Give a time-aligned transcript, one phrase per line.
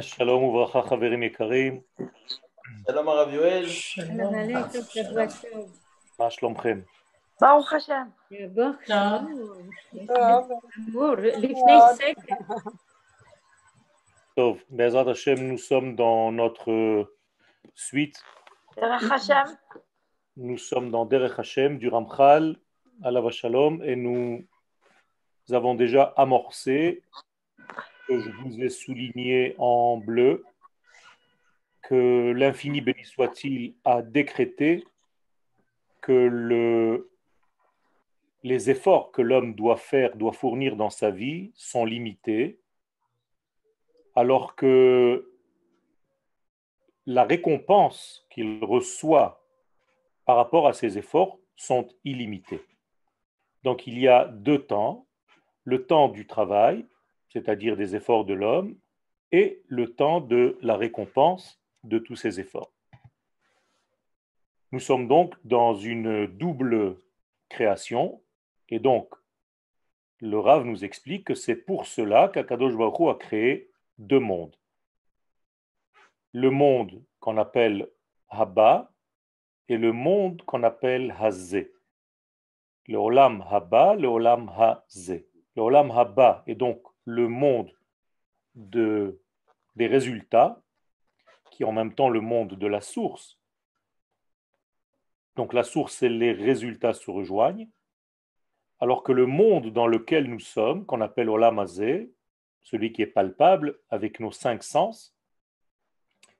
[0.00, 1.80] שלום וברכה חברים יקרים,
[2.86, 3.66] שלום הרב יואל.
[3.66, 5.78] שלום עליכם, שבוע טוב.
[6.18, 6.80] מה שלומכם?
[7.40, 8.06] ברוך השם.
[8.54, 8.96] ברוך טוב.
[10.06, 10.48] שלום.
[10.88, 12.54] אמור, לפני סקר.
[14.36, 16.70] טוב, בעזרת השם, nous sommes dans notre
[17.74, 18.18] suite,
[18.76, 19.44] דרך השם.
[20.36, 22.56] nous sommes dans Derech Hashem du Ramchal,
[23.02, 24.44] Alav Shalom, et nous
[25.52, 27.02] avons déjà amorcé,
[28.07, 30.43] que je vous ai souligné en bleu,
[31.81, 34.85] que l'infini béni soit-il a décrété
[36.01, 37.09] que le,
[38.43, 42.59] les efforts que l'homme doit faire, doit fournir dans sa vie sont limités,
[44.15, 45.31] alors que
[47.05, 49.43] la récompense qu'il reçoit
[50.25, 52.61] par rapport à ses efforts sont illimités.
[53.63, 55.05] Donc il y a deux temps,
[55.63, 56.85] le temps du travail,
[57.35, 58.77] c'est-à-dire des efforts de l'homme,
[59.33, 62.71] et le temps de la récompense de tous ses efforts.
[64.71, 66.97] Nous sommes donc dans une double
[67.49, 68.21] création,
[68.69, 69.13] et donc
[70.21, 74.55] le Rav nous explique que c'est pour cela qu'Akadosh Baruch a créé deux mondes.
[76.31, 77.89] Le monde qu'on appelle
[78.29, 78.93] Haba
[79.67, 81.73] et le monde qu'on appelle Hazé.
[82.87, 85.27] Le Olam Haba, le Olam Hazé.
[85.57, 87.71] Le Olam Haba est donc le monde
[88.55, 89.21] de,
[89.75, 90.61] des résultats,
[91.51, 93.39] qui est en même temps le monde de la source.
[95.35, 97.69] Donc la source et les résultats se rejoignent,
[98.79, 102.11] alors que le monde dans lequel nous sommes, qu'on appelle Olam Hazé,
[102.61, 105.15] celui qui est palpable avec nos cinq sens,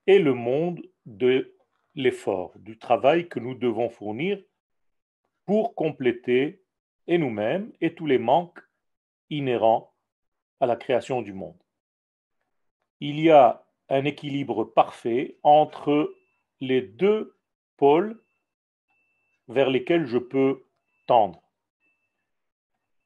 [0.06, 1.54] est le monde de
[1.94, 4.42] l'effort, du travail que nous devons fournir
[5.46, 6.62] pour compléter
[7.06, 8.60] et nous-mêmes et tous les manques
[9.30, 9.95] inhérents
[10.60, 11.56] à la création du monde.
[13.00, 16.14] Il y a un équilibre parfait entre
[16.60, 17.36] les deux
[17.76, 18.20] pôles
[19.48, 20.64] vers lesquels je peux
[21.06, 21.42] tendre.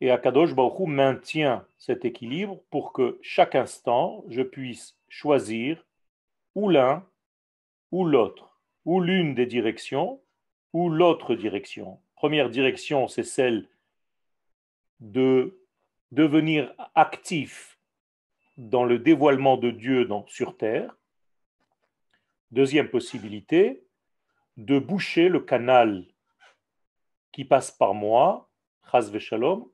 [0.00, 5.84] Et Akadosh Baruch maintient cet équilibre pour que chaque instant je puisse choisir
[6.54, 7.06] ou l'un
[7.90, 10.20] ou l'autre, ou l'une des directions
[10.72, 12.00] ou l'autre direction.
[12.14, 13.68] Première direction, c'est celle
[15.00, 15.59] de
[16.12, 17.78] devenir actif
[18.56, 20.96] dans le dévoilement de Dieu sur terre.
[22.50, 23.84] Deuxième possibilité,
[24.56, 26.04] de boucher le canal
[27.32, 28.50] qui passe par moi,
[28.90, 29.68] Chaz Shalom,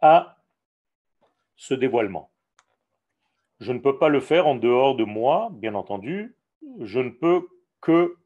[0.00, 0.38] à
[1.56, 2.30] ce dévoilement.
[3.60, 6.34] Je ne peux pas le faire en dehors de moi, bien entendu.
[6.80, 7.46] Je ne peux
[7.82, 8.16] que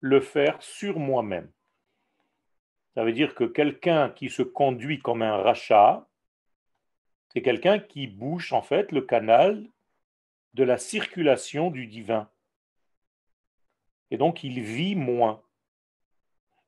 [0.00, 1.50] le faire sur moi-même.
[2.94, 6.06] Ça veut dire que quelqu'un qui se conduit comme un rachat,
[7.34, 9.66] c'est quelqu'un qui bouche en fait le canal
[10.54, 12.30] de la circulation du divin.
[14.10, 15.42] Et donc il vit moins.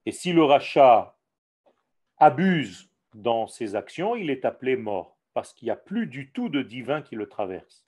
[0.07, 1.17] Et si le rachat
[2.19, 6.49] abuse dans ses actions, il est appelé mort, parce qu'il n'y a plus du tout
[6.49, 7.87] de divin qui le traverse.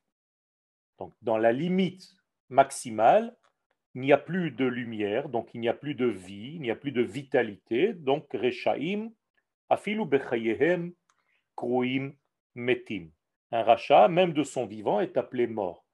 [0.98, 2.16] Donc dans la limite
[2.48, 3.36] maximale,
[3.94, 6.70] il n'y a plus de lumière, donc il n'y a plus de vie, il n'y
[6.70, 9.10] a plus de vitalité, donc Rechaim,
[9.68, 10.92] Afilu Bechayehem,
[11.56, 12.12] Kruim,
[12.58, 13.10] Metim.
[13.52, 15.86] Un rachat, même de son vivant, est appelé mort,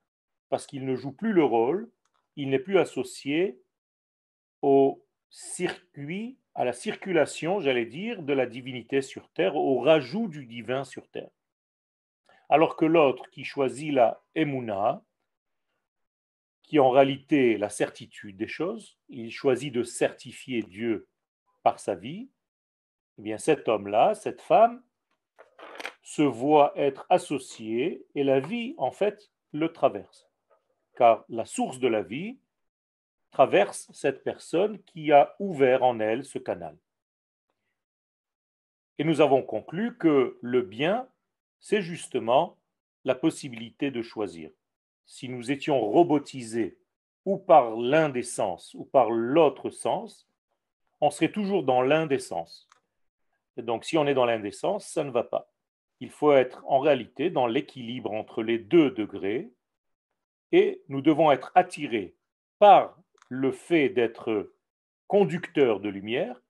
[0.48, 1.90] parce qu'il ne joue plus le rôle,
[2.36, 3.60] il n'est plus associé
[4.62, 10.46] au circuit, à la circulation, j'allais dire, de la divinité sur terre, au rajout du
[10.46, 11.30] divin sur terre.
[12.48, 15.04] Alors que l'autre qui choisit la Emouna,
[16.62, 21.08] qui est en réalité la certitude des choses, il choisit de certifier Dieu
[21.62, 22.30] par sa vie,
[23.18, 24.82] eh bien cet homme-là, cette femme,
[26.04, 30.28] se voit être associé et la vie, en fait, le traverse.
[30.96, 32.38] Car la source de la vie
[33.30, 36.76] traverse cette personne qui a ouvert en elle ce canal.
[38.98, 41.08] Et nous avons conclu que le bien,
[41.58, 42.58] c'est justement
[43.04, 44.50] la possibilité de choisir.
[45.06, 46.78] Si nous étions robotisés
[47.24, 50.28] ou par l'un des sens ou par l'autre sens,
[51.00, 52.68] on serait toujours dans l'un des sens.
[53.56, 55.53] Et donc si on est dans l'un des sens, ça ne va pas
[56.04, 59.50] il faut être en réalité dans l'équilibre entre les deux degrés
[60.52, 62.14] et nous devons être attirés
[62.58, 62.98] par
[63.30, 64.52] le fait d'être
[65.06, 66.42] conducteur de lumière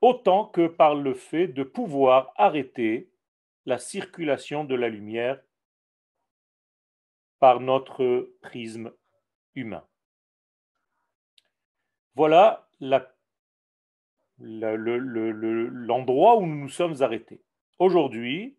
[0.00, 3.10] autant que par le fait de pouvoir arrêter
[3.66, 5.38] la circulation de la lumière
[7.38, 8.90] par notre prisme
[9.54, 9.86] humain.
[12.14, 12.70] Voilà
[14.38, 17.42] l'endroit où nous nous sommes arrêtés.
[17.78, 18.56] Aujourd'hui,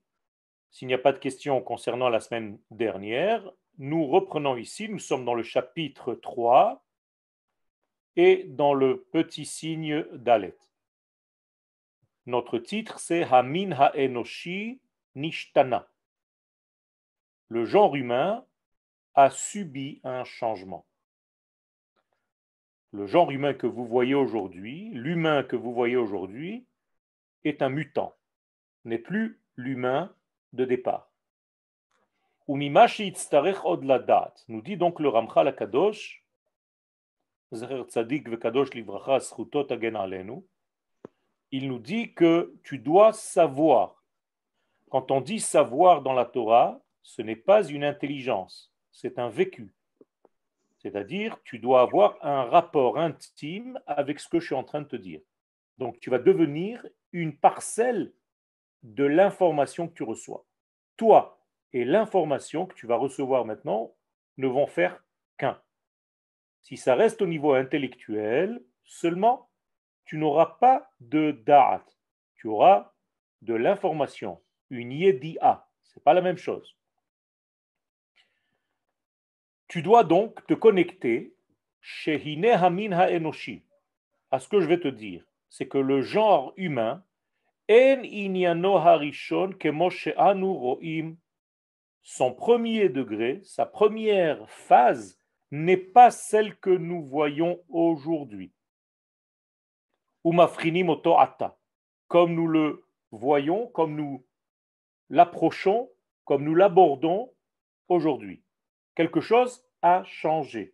[0.70, 5.26] s'il n'y a pas de questions concernant la semaine dernière, nous reprenons ici, nous sommes
[5.26, 6.84] dans le chapitre 3
[8.16, 10.58] et dans le petit signe d'Alet.
[12.28, 14.82] Notre titre, c'est Hamin Ha'enoshi
[15.16, 15.88] Nishtana.
[17.48, 18.46] Le genre humain
[19.16, 20.86] a subi un changement.
[22.92, 26.66] Le genre humain que vous voyez aujourd'hui, l'humain que vous voyez aujourd'hui,
[27.44, 28.17] est un mutant,
[28.88, 30.12] n'est plus l'humain
[30.54, 31.12] de départ.
[32.48, 32.58] Nous
[34.62, 36.24] dit donc le Ramchal Kadosh,
[41.52, 44.04] il nous dit que tu dois savoir.
[44.90, 49.74] Quand on dit savoir dans la Torah, ce n'est pas une intelligence, c'est un vécu.
[50.78, 54.88] C'est-à-dire, tu dois avoir un rapport intime avec ce que je suis en train de
[54.88, 55.22] te dire.
[55.78, 58.14] Donc, tu vas devenir une parcelle
[58.84, 60.46] de l'information que tu reçois.
[60.98, 61.40] Toi
[61.74, 63.94] et l'information que tu vas recevoir maintenant
[64.38, 65.04] ne vont faire
[65.38, 65.62] qu'un.
[66.62, 69.50] Si ça reste au niveau intellectuel seulement,
[70.06, 71.86] tu n'auras pas de da'at.
[72.36, 72.94] Tu auras
[73.42, 75.68] de l'information, une yedi'a.
[75.84, 76.78] Ce n'est pas la même chose.
[79.68, 81.36] Tu dois donc te connecter
[81.82, 82.22] chez
[82.54, 83.64] Hamin Ha'enoshi
[84.32, 85.26] à ce que je vais te dire.
[85.50, 87.04] C'est que le genre humain,
[87.70, 88.02] En
[92.02, 95.20] son premier degré, sa première phase,
[95.52, 98.52] n'est pas celle que nous voyons aujourd'hui.
[100.26, 101.58] Umafrinim ata,
[102.08, 104.26] comme nous le voyons, comme nous
[105.10, 105.90] l'approchons,
[106.26, 107.32] comme nous l'abordons
[107.88, 108.44] aujourd'hui
[108.98, 110.74] quelque chose a changé.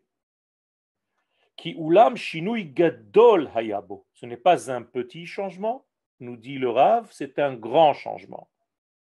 [1.58, 4.08] Qui ulam shinui gadol hayabo.
[4.14, 5.86] Ce n'est pas un petit changement,
[6.24, 8.50] nous dit le Rav, c'est un grand changement.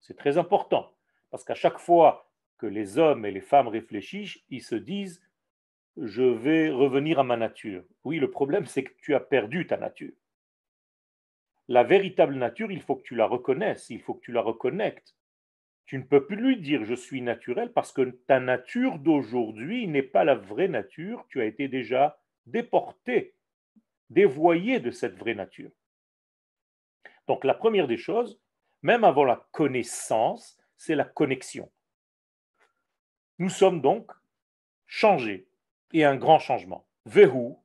[0.01, 0.93] C'est très important,
[1.31, 5.21] parce qu'à chaque fois que les hommes et les femmes réfléchissent, ils se disent
[5.97, 7.83] je vais revenir à ma nature.
[8.03, 10.13] Oui, le problème, c'est que tu as perdu ta nature.
[11.67, 15.15] La véritable nature, il faut que tu la reconnaisses, il faut que tu la reconnectes.
[15.85, 20.03] Tu ne peux plus lui dire je suis naturel parce que ta nature d'aujourd'hui n'est
[20.03, 21.25] pas la vraie nature.
[21.29, 23.33] Tu as été déjà déporté,
[24.09, 25.71] dévoyé de cette vraie nature.
[27.27, 28.39] Donc la première des choses,
[28.81, 31.71] même avant la connaissance, c'est la connexion.
[33.39, 34.11] Nous sommes donc
[34.85, 35.47] changés
[35.93, 36.87] et un grand changement.
[37.05, 37.55] Vehu,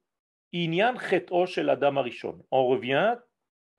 [0.52, 0.94] inyan
[2.50, 3.16] On revient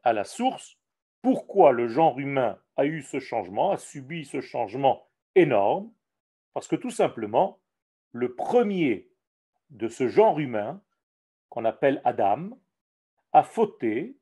[0.04, 0.78] à la source.
[1.22, 5.92] Pourquoi le genre humain a eu ce changement, a subi ce changement énorme,
[6.54, 7.60] parce que tout simplement,
[8.12, 9.10] le premier
[9.70, 10.82] de ce genre humain,
[11.50, 12.50] qu'on appelle Adam,
[13.32, 14.18] a fauté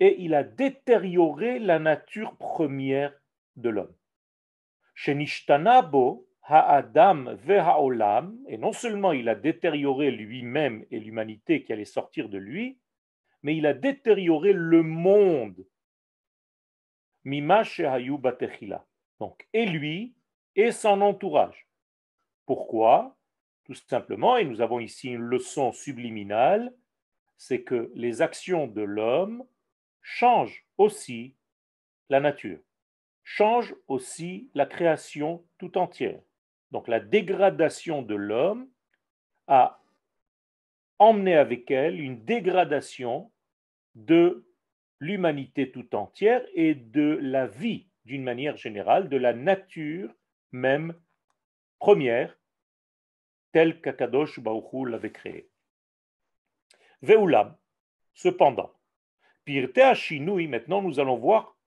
[0.00, 3.12] et il a détérioré la nature première
[3.56, 3.94] de l'homme.
[4.94, 12.28] Shenishtanaabo ha-adam ve-ha'olam, et non seulement il a détérioré lui-même et l'humanité qui allait sortir
[12.28, 12.80] de lui,
[13.42, 15.64] mais il a détérioré le monde
[19.20, 20.14] donc, et lui
[20.56, 21.68] et son entourage.
[22.46, 23.16] Pourquoi?
[23.64, 26.74] Tout simplement, et nous avons ici une leçon subliminale,
[27.36, 29.44] c'est que les actions de l'homme
[30.02, 31.36] changent aussi
[32.08, 32.60] la nature,
[33.24, 36.20] changent aussi la création tout entière.
[36.70, 38.68] Donc la dégradation de l'homme
[39.46, 39.82] a
[40.98, 43.32] emmené avec elle une dégradation
[43.94, 44.46] de
[45.00, 50.14] l'humanité tout entière et de la vie d'une manière générale, de la nature
[50.52, 50.94] même
[51.78, 52.36] première,
[53.52, 55.48] telle qu'Akadosh Baruchou l'avait créée.
[57.02, 57.56] Veulam,
[58.14, 58.72] cependant,
[59.50, 61.58] Pirte Ashinui, maintenant nous allons voir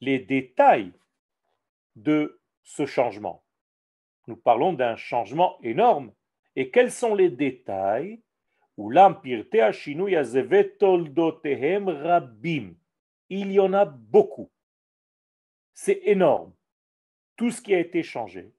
[0.00, 0.90] les détails
[1.94, 3.44] de ce changement.
[4.26, 6.12] Nous parlons d'un changement énorme.
[6.56, 8.20] Et quels sont les détails
[8.76, 8.92] il
[13.52, 14.50] y en a beaucoup.
[15.72, 16.52] C'est énorme.
[17.36, 18.52] Tout ce qui a été changé.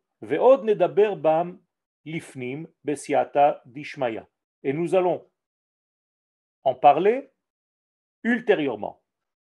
[4.63, 5.27] Et nous allons
[6.63, 7.29] en parler
[8.25, 9.01] ultérieurement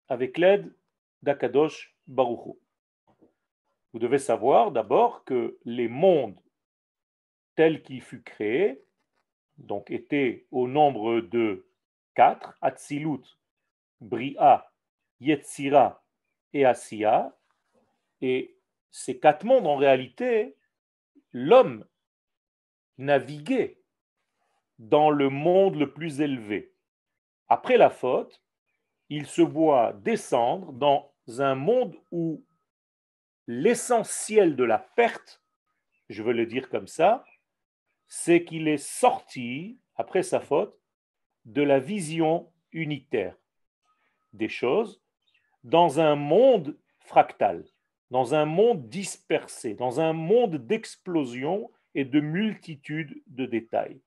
[0.08, 0.74] avec l'aide
[1.22, 2.58] d'Akadosh Baruchu.
[3.92, 6.40] Vous devez savoir d'abord que les mondes
[7.56, 8.82] tels qu'ils furent créés
[9.58, 11.66] donc était au nombre de
[12.14, 13.38] quatre, Atzilut,
[14.00, 14.72] Bria,
[15.20, 16.02] Yetzira
[16.52, 17.36] et Asiya.
[18.22, 18.56] Et
[18.90, 20.56] ces quatre mondes, en réalité,
[21.32, 21.84] l'homme
[22.98, 23.80] naviguait
[24.78, 26.72] dans le monde le plus élevé.
[27.48, 28.42] Après la faute,
[29.10, 32.42] il se voit descendre dans un monde où
[33.46, 35.40] l'essentiel de la perte
[36.10, 37.24] je veux le dire comme ça,
[38.08, 40.76] c'est qu'il est sorti, après sa faute,
[41.44, 43.36] de la vision unitaire
[44.32, 45.00] des choses
[45.62, 47.64] dans un monde fractal,
[48.10, 54.00] dans un monde dispersé, dans un monde d'explosion et de multitude de détails.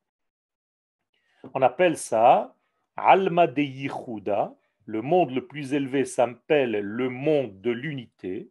[1.53, 2.55] On appelle ça
[2.95, 3.61] Alma de
[4.85, 8.49] le monde le plus élevé s'appelle le monde de l'unité,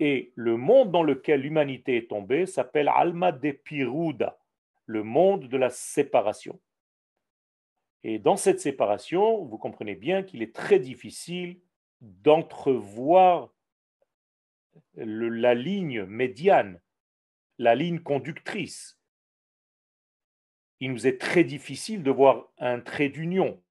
[0.00, 4.38] et le monde dans lequel l'humanité est tombée s'appelle Alma de Piruda,
[4.86, 6.60] le monde de la séparation.
[8.02, 11.60] Et dans cette séparation, vous comprenez bien qu'il est très difficile
[12.00, 13.54] d'entrevoir
[14.94, 16.80] la ligne médiane,
[17.58, 18.98] la ligne conductrice.
[20.80, 23.62] Il nous est très difficile de voir un trait d'union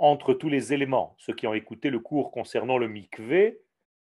[0.00, 1.14] entre tous les éléments.
[1.18, 3.60] Ceux qui ont écouté le cours concernant le mikvé,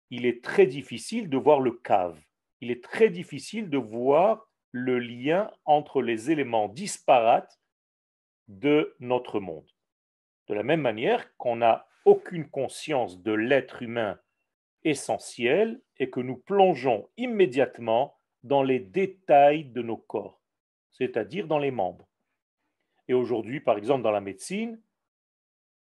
[0.09, 2.19] il est très difficile de voir le cave.
[2.61, 7.59] Il est très difficile de voir le lien entre les éléments disparates
[8.47, 9.69] de notre monde.
[10.47, 14.17] De la même manière qu'on n'a aucune conscience de l'être humain
[14.85, 20.41] essentiel et que nous plongeons immédiatement dans les détails de nos corps,
[20.91, 22.07] c'est-à-dire dans les membres.
[23.09, 24.81] Et aujourd'hui, par exemple, dans la médecine,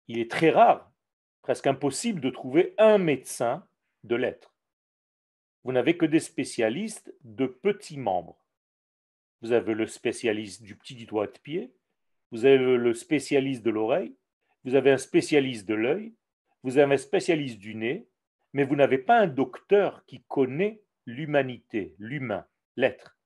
[0.09, 0.91] il est très rare,
[1.43, 3.67] presque impossible de trouver un médecin
[4.05, 4.55] de l'être.
[5.65, 8.39] Vous n'avez que des spécialistes de petits membres.
[9.43, 11.73] Vous avez le spécialiste du petit doigt de pied,
[12.31, 14.15] vous avez le spécialiste de l'oreille,
[14.65, 16.15] vous avez un spécialiste de l'œil,
[16.63, 18.07] vous avez un spécialiste du nez,
[18.53, 23.17] mais vous n'avez pas un docteur qui connaît l'humanité, l'humain, l'être.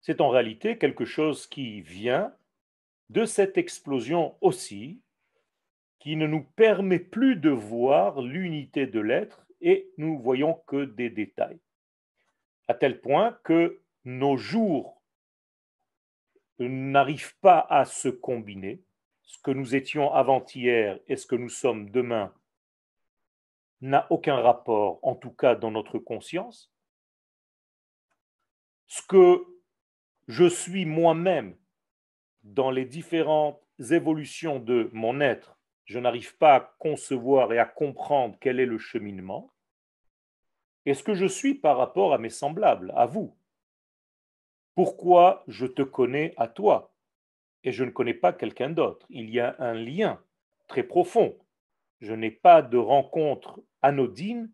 [0.00, 2.34] C'est en réalité quelque chose qui vient
[3.12, 5.02] de cette explosion aussi,
[5.98, 11.10] qui ne nous permet plus de voir l'unité de l'être et nous voyons que des
[11.10, 11.60] détails.
[12.66, 15.00] À tel point que nos jours
[16.58, 18.82] n'arrive pas à se combiner.
[19.22, 22.34] Ce que nous étions avant-hier et ce que nous sommes demain
[23.80, 26.72] n'a aucun rapport, en tout cas dans notre conscience.
[28.86, 29.44] Ce que
[30.28, 31.56] je suis moi-même
[32.42, 38.36] dans les différentes évolutions de mon être, je n'arrive pas à concevoir et à comprendre
[38.40, 39.52] quel est le cheminement.
[40.86, 43.36] Et ce que je suis par rapport à mes semblables, à vous?
[44.74, 46.94] Pourquoi je te connais à toi
[47.64, 49.06] et je ne connais pas quelqu'un d'autre?
[49.10, 50.20] Il y a un lien
[50.66, 51.38] très profond.
[52.00, 54.50] Je n'ai pas de rencontre anodine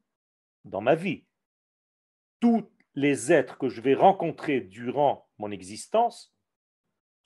[0.64, 1.24] dans ma vie.
[2.40, 6.34] Tous les êtres que je vais rencontrer durant mon existence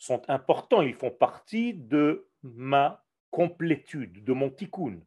[0.02, 4.98] sont importants, ils font partie de ma complétude, de mon tikkun.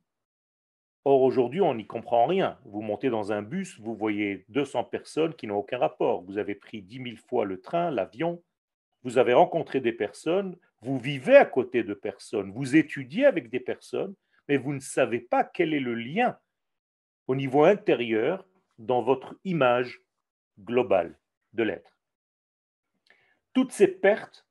[1.03, 2.57] Or, aujourd'hui, on n'y comprend rien.
[2.63, 6.23] Vous montez dans un bus, vous voyez 200 personnes qui n'ont aucun rapport.
[6.23, 8.41] Vous avez pris 10 000 fois le train, l'avion,
[9.03, 13.59] vous avez rencontré des personnes, vous vivez à côté de personnes, vous étudiez avec des
[13.59, 14.15] personnes,
[14.47, 16.39] mais vous ne savez pas quel est le lien
[17.27, 18.47] au niveau intérieur
[18.77, 20.01] dans votre image
[20.57, 21.19] globale
[21.51, 21.99] de l'être.
[23.53, 24.44] Toutes ces pertes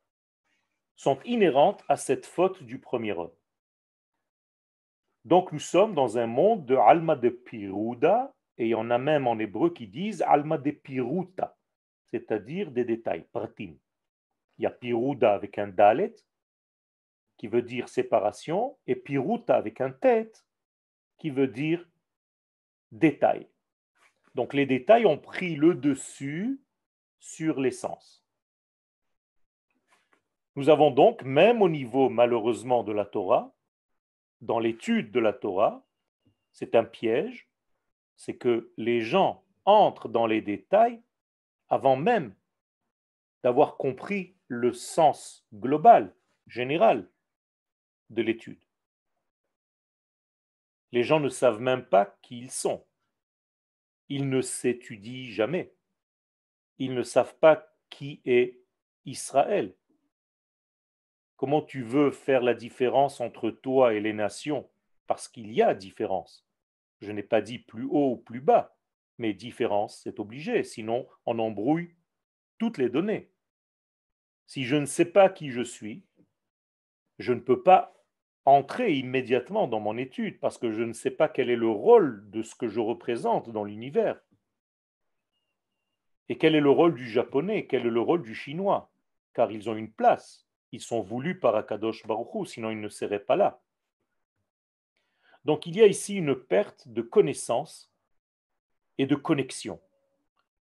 [0.96, 3.34] sont inhérentes à cette faute du premier homme.
[5.24, 8.98] Donc nous sommes dans un monde de Alma de Piruda, et il y en a
[8.98, 11.56] même en hébreu qui disent Alma de Piruta,
[12.06, 13.74] c'est-à-dire des détails, pratim.
[14.58, 16.14] Il y a Piruda avec un dalet,
[17.36, 20.46] qui veut dire séparation, et Piruta avec un tête,
[21.18, 21.88] qui veut dire
[22.92, 23.48] détail.
[24.34, 26.60] Donc les détails ont pris le dessus
[27.18, 28.23] sur l'essence.
[30.56, 33.54] Nous avons donc, même au niveau malheureusement de la Torah,
[34.40, 35.84] dans l'étude de la Torah,
[36.52, 37.48] c'est un piège,
[38.16, 41.02] c'est que les gens entrent dans les détails
[41.68, 42.34] avant même
[43.42, 46.14] d'avoir compris le sens global,
[46.46, 47.08] général
[48.10, 48.62] de l'étude.
[50.92, 52.86] Les gens ne savent même pas qui ils sont.
[54.08, 55.74] Ils ne s'étudient jamais.
[56.78, 58.60] Ils ne savent pas qui est
[59.04, 59.74] Israël.
[61.44, 64.66] Comment tu veux faire la différence entre toi et les nations?
[65.06, 66.48] Parce qu'il y a différence.
[67.02, 68.78] Je n'ai pas dit plus haut ou plus bas,
[69.18, 71.94] mais différence, c'est obligé, sinon on embrouille
[72.56, 73.30] toutes les données.
[74.46, 76.06] Si je ne sais pas qui je suis,
[77.18, 77.94] je ne peux pas
[78.46, 82.24] entrer immédiatement dans mon étude parce que je ne sais pas quel est le rôle
[82.30, 84.18] de ce que je représente dans l'univers.
[86.30, 88.90] Et quel est le rôle du japonais, quel est le rôle du chinois,
[89.34, 90.43] car ils ont une place
[90.74, 93.60] ils sont voulus par Akadosh Baruchou, sinon ils ne seraient pas là.
[95.44, 97.92] Donc il y a ici une perte de connaissance
[98.98, 99.80] et de connexion.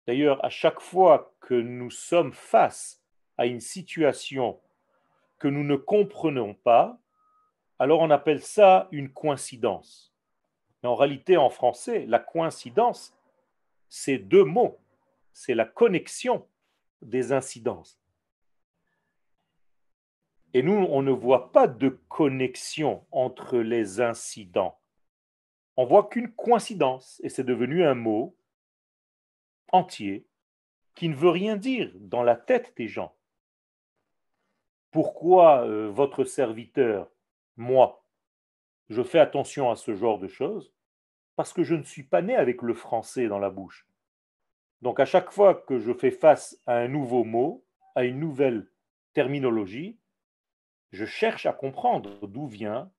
[0.06, 3.02] D'ailleurs, à chaque fois que nous sommes face
[3.38, 4.60] à une situation
[5.38, 6.98] que nous ne comprenons pas,
[7.78, 10.14] alors on appelle ça une coïncidence.
[10.82, 13.16] Mais en réalité, en français, la coïncidence,
[13.88, 14.78] c'est deux mots.
[15.32, 16.46] C'est la connexion
[17.00, 18.01] des incidences.
[20.54, 24.78] Et nous, on ne voit pas de connexion entre les incidents.
[25.76, 28.36] On voit qu'une coïncidence, et c'est devenu un mot
[29.72, 30.26] entier
[30.94, 33.14] qui ne veut rien dire dans la tête des gens.
[34.90, 37.10] Pourquoi euh, votre serviteur,
[37.56, 38.04] moi,
[38.90, 40.70] je fais attention à ce genre de choses?
[41.34, 43.88] Parce que je ne suis pas né avec le français dans la bouche.
[44.82, 48.68] Donc à chaque fois que je fais face à un nouveau mot, à une nouvelle
[49.14, 49.98] terminologie,
[50.92, 52.92] je cherche à comprendre d'où vient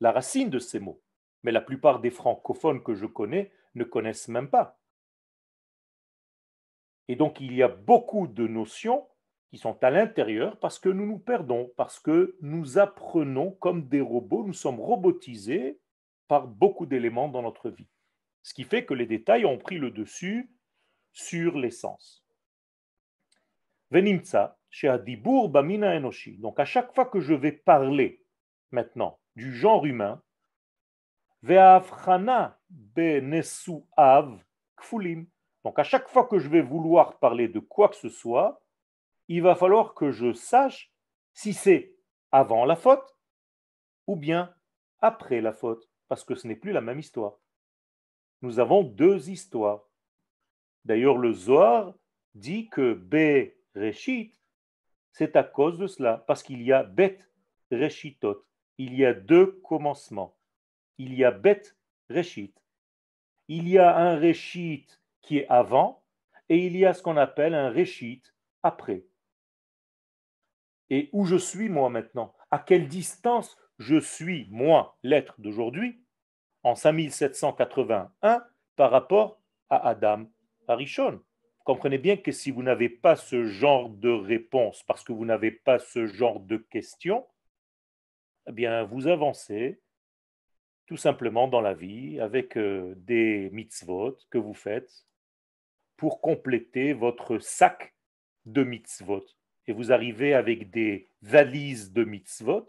[0.00, 1.02] la racine de ces mots.
[1.42, 4.80] Mais la plupart des francophones que je connais ne connaissent même pas.
[7.08, 9.06] Et donc il y a beaucoup de notions
[9.50, 14.00] qui sont à l'intérieur parce que nous nous perdons, parce que nous apprenons comme des
[14.00, 15.80] robots, nous sommes robotisés
[16.28, 17.88] par beaucoup d'éléments dans notre vie.
[18.42, 20.50] Ce qui fait que les détails ont pris le dessus
[21.12, 22.24] sur l'essence.
[23.90, 24.58] Venimtsa,
[25.48, 26.36] bamina enoshi.
[26.38, 28.24] Donc à chaque fois que je vais parler
[28.70, 30.22] maintenant du genre humain,
[34.76, 35.26] kfulim.
[35.64, 38.62] Donc à chaque fois que je vais vouloir parler de quoi que ce soit,
[39.28, 40.92] il va falloir que je sache
[41.32, 41.94] si c'est
[42.30, 43.16] avant la faute
[44.06, 44.54] ou bien
[45.00, 47.38] après la faute, parce que ce n'est plus la même histoire.
[48.42, 49.84] Nous avons deux histoires.
[50.84, 51.94] D'ailleurs, le Zohar
[52.34, 54.38] dit que B Reshit,
[55.14, 57.20] c'est à cause de cela, parce qu'il y a Bet
[57.70, 58.44] Reshitot.
[58.78, 60.36] Il y a deux commencements.
[60.98, 61.62] Il y a Bet
[62.10, 62.52] Reshit.
[63.46, 66.02] Il y a un Reshit qui est avant
[66.48, 69.06] et il y a ce qu'on appelle un Reshit après.
[70.90, 72.34] Et où je suis moi maintenant?
[72.50, 76.04] À quelle distance je suis, moi, l'être d'aujourd'hui,
[76.64, 80.26] en 5781, par rapport à Adam
[80.66, 81.22] Arishon.
[81.64, 85.50] Comprenez bien que si vous n'avez pas ce genre de réponse, parce que vous n'avez
[85.50, 87.26] pas ce genre de question,
[88.46, 89.80] eh bien, vous avancez
[90.86, 95.06] tout simplement dans la vie avec euh, des mitzvot que vous faites
[95.96, 97.94] pour compléter votre sac
[98.44, 99.24] de mitzvot.
[99.66, 102.66] Et vous arrivez avec des valises de mitzvot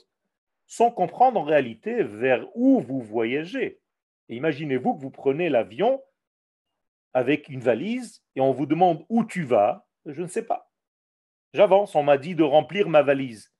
[0.68, 3.82] sans comprendre en réalité vers où vous voyagez.
[4.30, 6.02] imaginez-vous que vous prenez l'avion
[7.16, 10.70] avec une valise et on vous demande où tu vas, je ne sais pas.
[11.54, 13.54] J'avance, on m'a dit de remplir ma valise.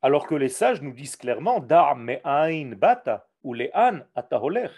[0.00, 4.70] Alors que les sages nous disent clairement Dar bata ou les an ataholer.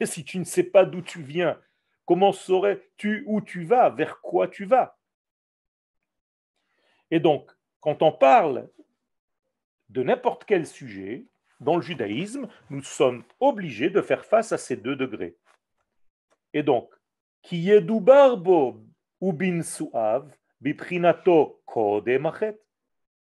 [0.04, 1.58] Si tu ne sais pas d'où tu viens,
[2.04, 4.98] comment saurais-tu où tu vas, vers quoi tu vas?
[7.10, 8.68] Et donc, quand on parle
[9.88, 11.24] de n'importe quel sujet,
[11.60, 15.38] dans le judaïsme, nous sommes obligés de faire face à ces deux degrés.
[16.56, 16.90] Et donc,
[17.52, 19.60] ou bin
[20.62, 21.62] biprinato.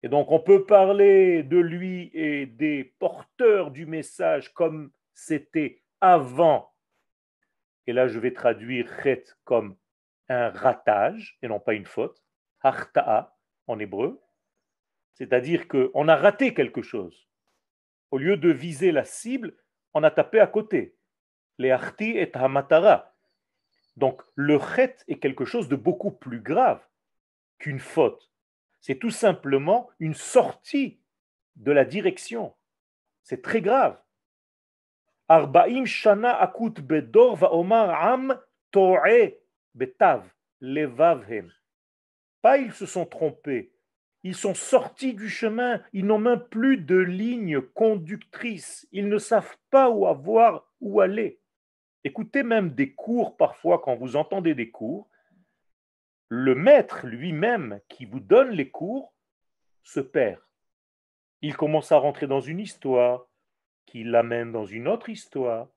[0.04, 6.72] Et donc, on peut parler de lui et des porteurs du message comme c'était avant.
[7.88, 9.76] Et là, je vais traduire chet comme
[10.30, 12.22] un ratage et non pas une faute.
[12.62, 14.22] Harta'a en hébreu.
[15.16, 17.28] C'est-à-dire qu'on a raté quelque chose.
[18.12, 19.58] Au lieu de viser la cible,
[19.96, 20.97] on a tapé à côté
[21.58, 23.14] les et hamatara.
[23.96, 26.82] Donc le chet est quelque chose de beaucoup plus grave
[27.58, 28.32] qu'une faute.
[28.80, 31.00] C'est tout simplement une sortie
[31.56, 32.54] de la direction.
[33.24, 34.00] C'est très grave.
[35.28, 38.40] Arbaim shana akut bedor va omar am
[39.74, 40.24] betav
[40.62, 41.52] levavhem.
[42.42, 43.74] Pas ils se sont trompés,
[44.24, 49.58] ils sont sortis du chemin, ils n'ont même plus de ligne conductrice, ils ne savent
[49.70, 51.40] pas où avoir, où aller.
[52.08, 55.10] Écoutez même des cours parfois, quand vous entendez des cours,
[56.30, 59.14] le maître lui-même qui vous donne les cours
[59.84, 60.40] se perd.
[61.42, 63.28] Il commence à rentrer dans une histoire,
[63.86, 65.68] qui l'amène dans une autre histoire,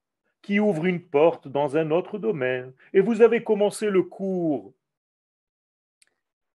[0.41, 2.73] qui ouvre une porte dans un autre domaine.
[2.93, 4.73] Et vous avez commencé le cours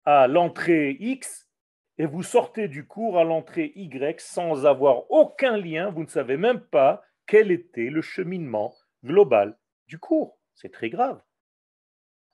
[0.05, 1.49] à l'entrée X
[1.97, 6.37] et vous sortez du cours à l'entrée Y sans avoir aucun lien, vous ne savez
[6.37, 9.57] même pas quel était le cheminement global
[9.87, 10.37] du cours.
[10.53, 11.21] C'est très grave.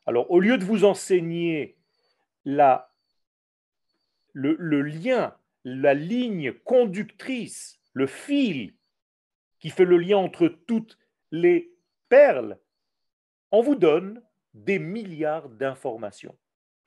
[0.05, 1.77] Alors, au lieu de vous enseigner
[2.45, 2.91] la,
[4.33, 8.73] le, lien, la ligne conductrice, le fil
[9.59, 10.97] qui fait le lien entre toutes
[11.31, 11.73] les
[12.09, 12.57] perles,
[13.51, 14.21] on vous donne
[14.53, 16.37] des milliards d'informations.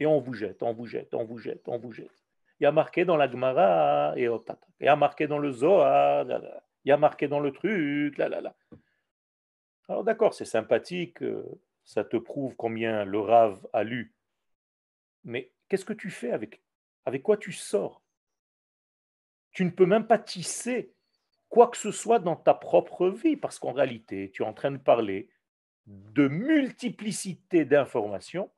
[0.00, 2.24] Et on vous jette, on vous jette, on vous jette, on vous jette.
[2.59, 6.27] Il y a marqué dans la Gemara, et il y a marqué dans le Zohar,
[6.85, 8.55] il y a marqué dans le truc, là, là, là.
[9.88, 11.44] Alors d'accord, c'est sympathique, euh,
[11.85, 14.14] ça te prouve combien le Rav a lu.
[15.25, 16.62] Mais qu'est-ce que tu fais avec
[17.05, 18.03] Avec quoi tu sors?
[19.53, 20.92] Tu ne peux même pas tisser
[21.49, 24.73] quoi que ce soit dans ta propre vie, parce qu'en réalité, tu es en train
[24.73, 25.29] de parler
[25.87, 28.51] de multiplicité d'informations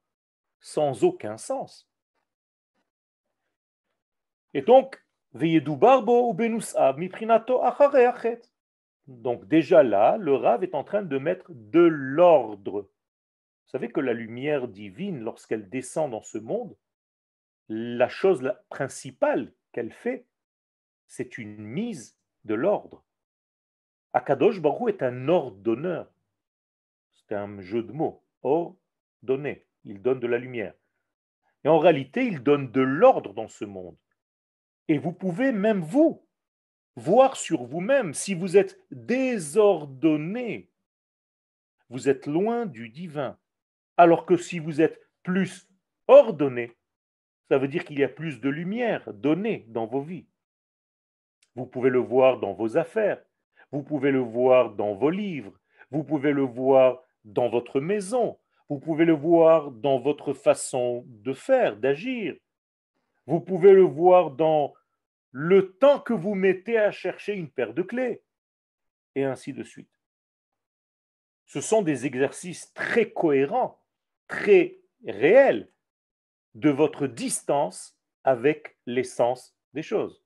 [0.61, 1.89] sans aucun sens.
[4.55, 5.05] Et donc,
[9.07, 12.83] donc déjà là, le Rav est en train de mettre de l'ordre.
[12.83, 16.77] Vous savez que la lumière divine, lorsqu'elle descend dans ce monde,
[17.69, 20.27] la chose principale qu'elle fait,
[21.07, 23.05] c'est une mise de l'ordre.
[24.13, 26.11] Akadosh Baruch est un ordonneur.
[27.13, 28.25] C'est un jeu de mots.
[28.43, 29.67] Ordonné.
[29.85, 30.75] Il donne de la lumière.
[31.65, 33.97] Et en réalité, il donne de l'ordre dans ce monde.
[34.89, 36.26] Et vous pouvez même vous
[36.97, 40.71] voir sur vous-même si vous êtes désordonné,
[41.89, 43.39] vous êtes loin du divin.
[43.97, 45.69] Alors que si vous êtes plus
[46.09, 46.77] ordonné,
[47.49, 50.27] ça veut dire qu'il y a plus de lumière donnée dans vos vies.
[51.55, 53.23] Vous pouvez le voir dans vos affaires,
[53.71, 55.59] vous pouvez le voir dans vos livres,
[55.91, 61.33] vous pouvez le voir dans votre maison, vous pouvez le voir dans votre façon de
[61.33, 62.35] faire, d'agir.
[63.27, 64.75] Vous pouvez le voir dans
[65.33, 68.23] le temps que vous mettez à chercher une paire de clés,
[69.15, 69.91] et ainsi de suite.
[71.47, 73.83] Ce sont des exercices très cohérents,
[74.29, 75.71] très réels
[76.55, 80.23] de votre distance avec l'essence des choses.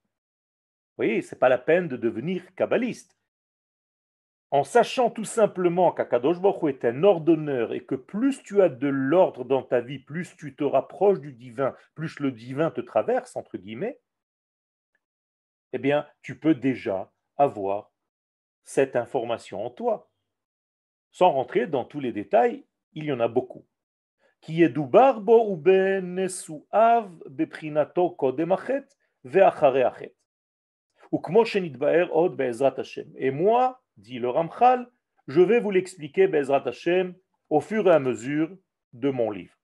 [0.97, 3.17] Vous voyez, ce n'est pas la peine de devenir kabbaliste.
[4.53, 8.89] En sachant tout simplement qu'Akadosh Baruch est un ordonneur et que plus tu as de
[8.89, 13.37] l'ordre dans ta vie, plus tu te rapproches du divin, plus le divin te traverse,
[13.37, 14.01] entre guillemets,
[15.73, 17.93] eh bien, tu peux déjà avoir
[18.65, 20.11] cette information en toi.
[21.13, 23.67] Sans rentrer dans tous les détails, il y en a beaucoup.
[24.41, 24.87] Qui est ou
[33.17, 34.89] Et moi, dit le Ramchal,
[35.27, 37.15] je vais vous l'expliquer, Bezrat Hashem,
[37.51, 38.57] au fur et à mesure
[38.93, 39.55] de mon livre.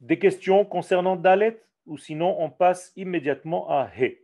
[0.00, 1.60] Des questions concernant Dalet?
[1.87, 4.19] ou sinon on passe immédiatement à He.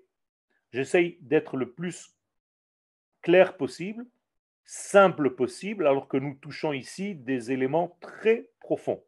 [0.71, 2.15] J'essaye d'être le plus
[3.21, 4.05] clair possible,
[4.63, 9.03] simple possible, alors que nous touchons ici des éléments très profonds.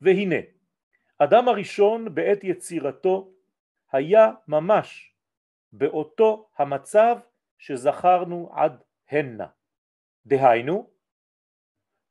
[0.00, 0.44] Vehine,
[1.18, 3.34] Adam Arishon be'et yetzirato
[3.92, 5.14] haya mamash
[5.72, 7.22] be'oto hamatzav
[7.58, 9.54] shezacharnu ad henna.
[10.26, 10.90] דהיינו,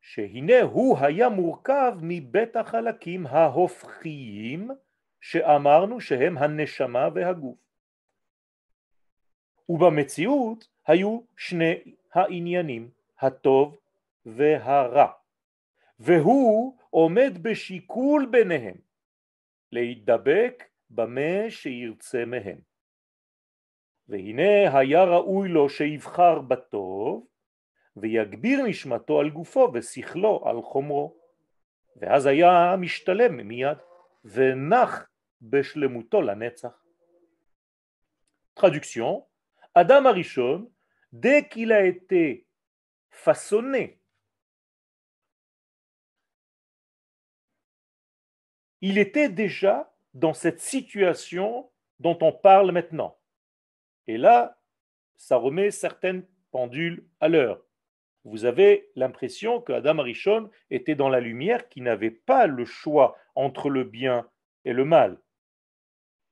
[0.02, 4.72] שהנה הוא היה מורכב מבית החלקים ההופכיים
[5.21, 7.59] שאמרנו שהם הנשמה והגוף.
[9.69, 13.79] ובמציאות היו שני העניינים, הטוב
[14.27, 15.13] והרע,
[15.99, 18.77] והוא עומד בשיקול ביניהם,
[19.73, 22.59] להידבק במה שירצה מהם.
[24.09, 27.27] והנה היה ראוי לו שיבחר בטוב,
[27.97, 31.17] ויגביר נשמתו על גופו ושכלו על חומרו,
[31.97, 33.79] ואז היה משתלם מיד,
[34.25, 35.10] ונח
[38.55, 39.27] Traduction
[39.75, 40.71] Adam Arishon,
[41.13, 42.47] dès qu'il a été
[43.11, 44.01] façonné,
[48.81, 53.17] il était déjà dans cette situation dont on parle maintenant.
[54.07, 54.59] Et là,
[55.17, 57.63] ça remet certaines pendules à l'heure.
[58.25, 63.17] Vous avez l'impression que Adam Arishon était dans la lumière, qui n'avait pas le choix
[63.35, 64.29] entre le bien
[64.65, 65.19] et le mal.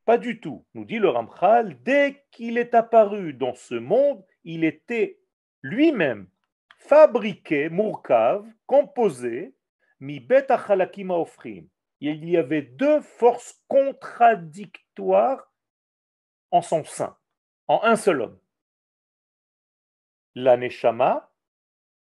[0.09, 4.64] Pas du tout, nous dit le Ramchal, dès qu'il est apparu dans ce monde, il
[4.64, 5.21] était
[5.61, 6.31] lui-même
[6.79, 9.55] fabriqué, mourkav, composé,
[10.01, 10.47] mi bet
[11.11, 11.68] offrim.
[12.01, 15.53] Il y avait deux forces contradictoires
[16.53, 17.14] en son sein,
[17.66, 18.40] en un seul homme.
[20.35, 21.31] La neshama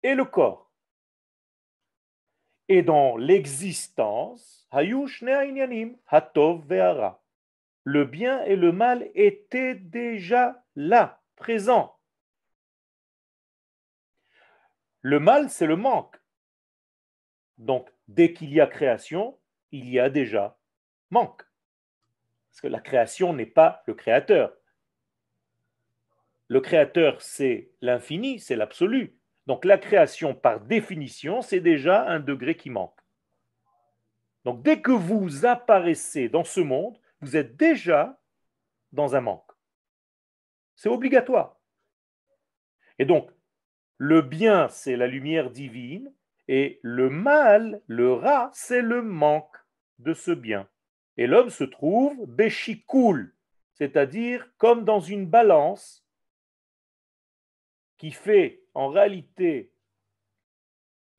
[0.01, 0.73] et le corps.
[2.67, 5.23] Et dans l'existence, hayush
[6.09, 7.22] hatov ve'ara
[7.83, 11.97] le bien et le mal étaient déjà là, présents.
[15.01, 16.15] Le mal, c'est le manque.
[17.57, 19.37] Donc, dès qu'il y a création,
[19.71, 20.57] il y a déjà
[21.09, 21.43] manque.
[22.49, 24.53] Parce que la création n'est pas le créateur.
[26.47, 29.17] Le créateur, c'est l'infini, c'est l'absolu.
[29.47, 32.97] Donc la création, par définition, c'est déjà un degré qui manque.
[34.45, 38.19] Donc dès que vous apparaissez dans ce monde, vous êtes déjà
[38.91, 39.51] dans un manque.
[40.75, 41.59] C'est obligatoire.
[42.99, 43.31] Et donc,
[43.97, 46.13] le bien, c'est la lumière divine,
[46.47, 49.55] et le mal, le rat, c'est le manque
[49.99, 50.69] de ce bien.
[51.17, 53.33] Et l'homme se trouve béchikoul,
[53.73, 56.05] c'est-à-dire comme dans une balance
[57.97, 59.71] qui fait en réalité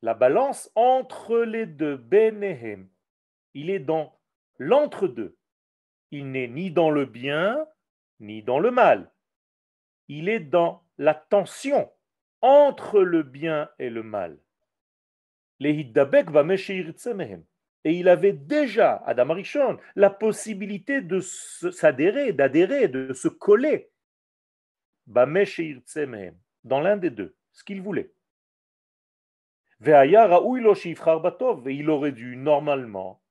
[0.01, 2.87] la balance entre les deux, Benehem.
[3.55, 4.19] Il est dans
[4.59, 5.35] l'entre-deux.
[6.17, 7.67] Il n'est ni dans le bien,
[8.21, 9.11] ni dans le mal.
[10.07, 11.91] Il est dans la tension
[12.39, 14.39] entre le bien et le mal.
[15.59, 15.71] Et
[17.83, 23.91] il avait déjà, Adam Arishon, la possibilité de s'adhérer, d'adhérer, de se coller
[25.07, 28.13] dans l'un des deux, ce qu'il voulait.
[29.85, 29.91] Et
[31.73, 33.21] il aurait dû normalement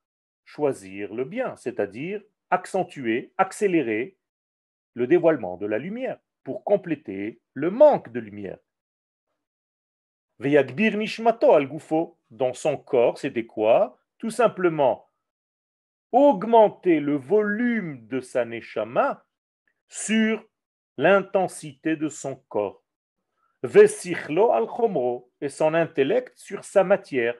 [0.45, 2.23] choisir le bien, c'est-à-dire
[2.55, 4.17] accentuer, accélérer
[4.95, 8.59] le dévoilement de la lumière pour compléter le manque de lumière.
[10.39, 11.69] Veyagbir nishmato al
[12.31, 13.99] dans son corps, c'était quoi?
[14.19, 15.09] Tout simplement
[16.13, 19.27] augmenter le volume de sa neshama
[19.89, 20.45] sur
[20.97, 22.85] l'intensité de son corps.
[23.65, 27.35] Vesichlo al chomro, et son intellect sur sa matière.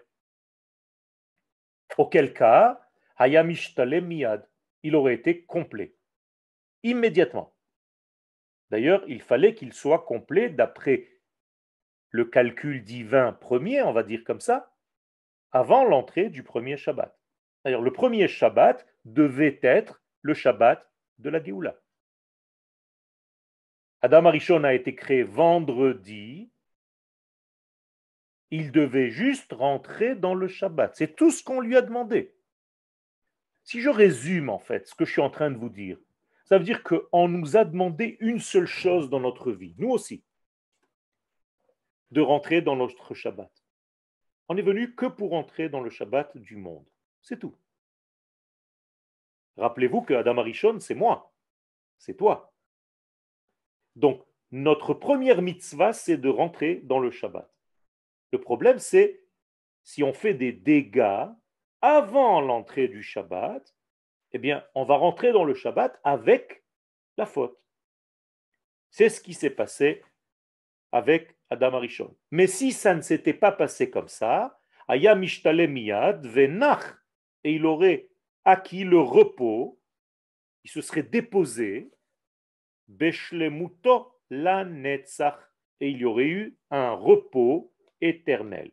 [1.99, 2.81] Auquel cas,
[3.17, 4.45] hayamishtale miyad,
[4.85, 5.97] il aurait été complet,
[6.85, 7.57] immédiatement.
[8.71, 11.09] D'ailleurs, il fallait qu'il soit complet d'après
[12.11, 14.77] le calcul divin premier, on va dire comme ça,
[15.51, 17.19] avant l'entrée du premier Shabbat.
[17.65, 21.81] D'ailleurs, le premier Shabbat devait être le Shabbat de la Géoula.
[24.03, 26.51] Adam Arishon a été créé vendredi.
[28.51, 30.95] Il devait juste rentrer dans le Shabbat.
[30.95, 32.35] C'est tout ce qu'on lui a demandé.
[33.65, 35.99] Si je résume en fait ce que je suis en train de vous dire,
[36.45, 40.23] ça veut dire qu'on nous a demandé une seule chose dans notre vie, nous aussi
[42.11, 43.51] de rentrer dans notre Shabbat.
[44.49, 46.87] On est venu que pour entrer dans le Shabbat du monde.
[47.23, 47.57] C'est tout.
[49.57, 51.33] Rappelez-vous que Adam Arishon, c'est moi.
[51.99, 52.53] C'est toi.
[53.97, 57.51] Donc, notre première mitzvah, c'est de rentrer dans le Shabbat.
[58.33, 59.25] Le problème, c'est
[59.83, 61.27] si on fait des dégâts
[61.85, 63.75] avant l'entrée du Shabbat,
[64.33, 66.65] eh bien, on va rentrer dans le Shabbat avec
[67.19, 67.59] la faute.
[68.89, 70.03] C'est ce qui s'est passé
[70.93, 72.17] avec Adam Arishon.
[72.31, 76.97] Mais si ça ne s'était pas passé comme ça, Aya Miyad Venach,
[77.45, 78.09] et il aurait
[78.47, 79.79] acquis le repos,
[80.65, 81.91] il se serait déposé,
[82.89, 85.39] Beshlemuto la Netzach,
[85.81, 88.73] et il y aurait eu un repos éternel.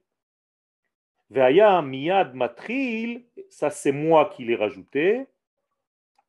[1.31, 5.27] Veaya Miyad Matril, ça c'est moi qui l'ai rajouté,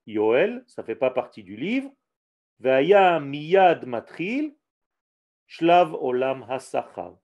[0.07, 1.91] Yoel, ça ne fait pas partie du livre.
[2.61, 4.55] Veaya Miyad Matril,
[5.49, 7.17] Shlav Olam Hasachar.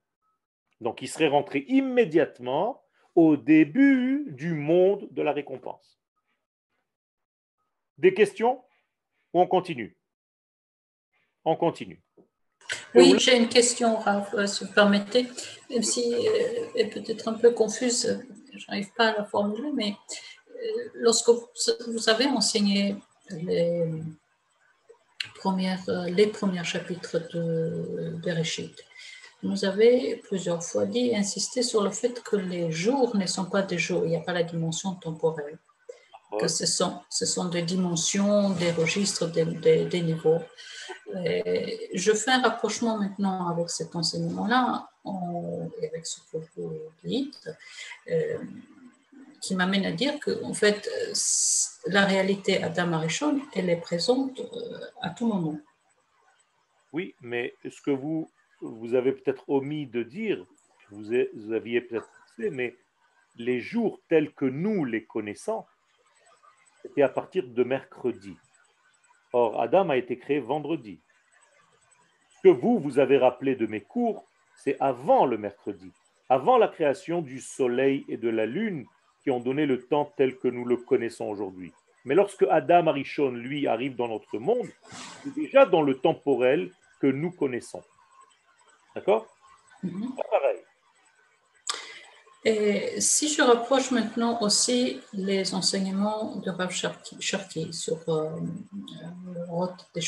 [0.81, 2.83] Donc il serait rentré immédiatement
[3.15, 6.01] au début du monde de la récompense.
[7.97, 8.61] Des questions
[9.31, 9.97] ou on continue?
[11.45, 12.03] On continue.
[12.95, 15.27] Oui, j'ai une question, Raph, euh, si vous permettez,
[15.69, 16.19] même si euh,
[16.75, 18.19] elle est peut-être un peu confuse,
[18.53, 19.95] je n'arrive pas à la formuler, mais
[20.49, 22.95] euh, lorsque vous avez enseigné
[23.31, 23.85] les,
[25.45, 28.75] euh, les premiers chapitres de Bereshit,
[29.43, 33.61] nous avez plusieurs fois dit, insisté sur le fait que les jours ne sont pas
[33.61, 35.57] des jours, il n'y a pas la dimension temporelle,
[36.39, 40.41] que ce sont, ce sont des dimensions, des registres, des, niveaux.
[41.13, 46.19] Je fais un rapprochement maintenant avec cet enseignement-là, avec ce
[46.55, 47.49] vous dites.
[48.09, 48.37] Euh,
[49.41, 51.13] qui m'amène à dire que, en fait, euh,
[51.87, 55.57] la réalité Adam Arishon, elle est présente euh, à tout moment.
[56.91, 58.29] Oui, mais ce que vous,
[58.61, 60.45] vous avez peut-être omis de dire,
[60.91, 61.13] vous,
[61.53, 62.75] aviez peut-être fait, mais
[63.35, 65.65] les jours tels que nous les connaissons,
[66.81, 68.35] c'était à partir de mercredi.
[69.33, 70.99] Or, Adam a été créé vendredi.
[72.29, 75.91] Ce que vous, vous avez rappelé de mes cours, c'est avant le mercredi,
[76.29, 78.85] avant la création du soleil et de la lune
[79.23, 81.73] qui ont donné le temps tel que nous le connaissons aujourd'hui.
[82.05, 84.67] Mais lorsque Adam Arishon, lui, arrive dans notre monde,
[85.23, 87.83] c'est déjà dans le temporel que nous connaissons.
[88.95, 89.27] D'accord?
[89.83, 90.15] Mhm.
[90.31, 90.59] Pareil.
[92.45, 98.29] Et si je rapproche maintenant aussi les enseignements de Rav Cherki sur euh,
[99.33, 100.01] le Roth des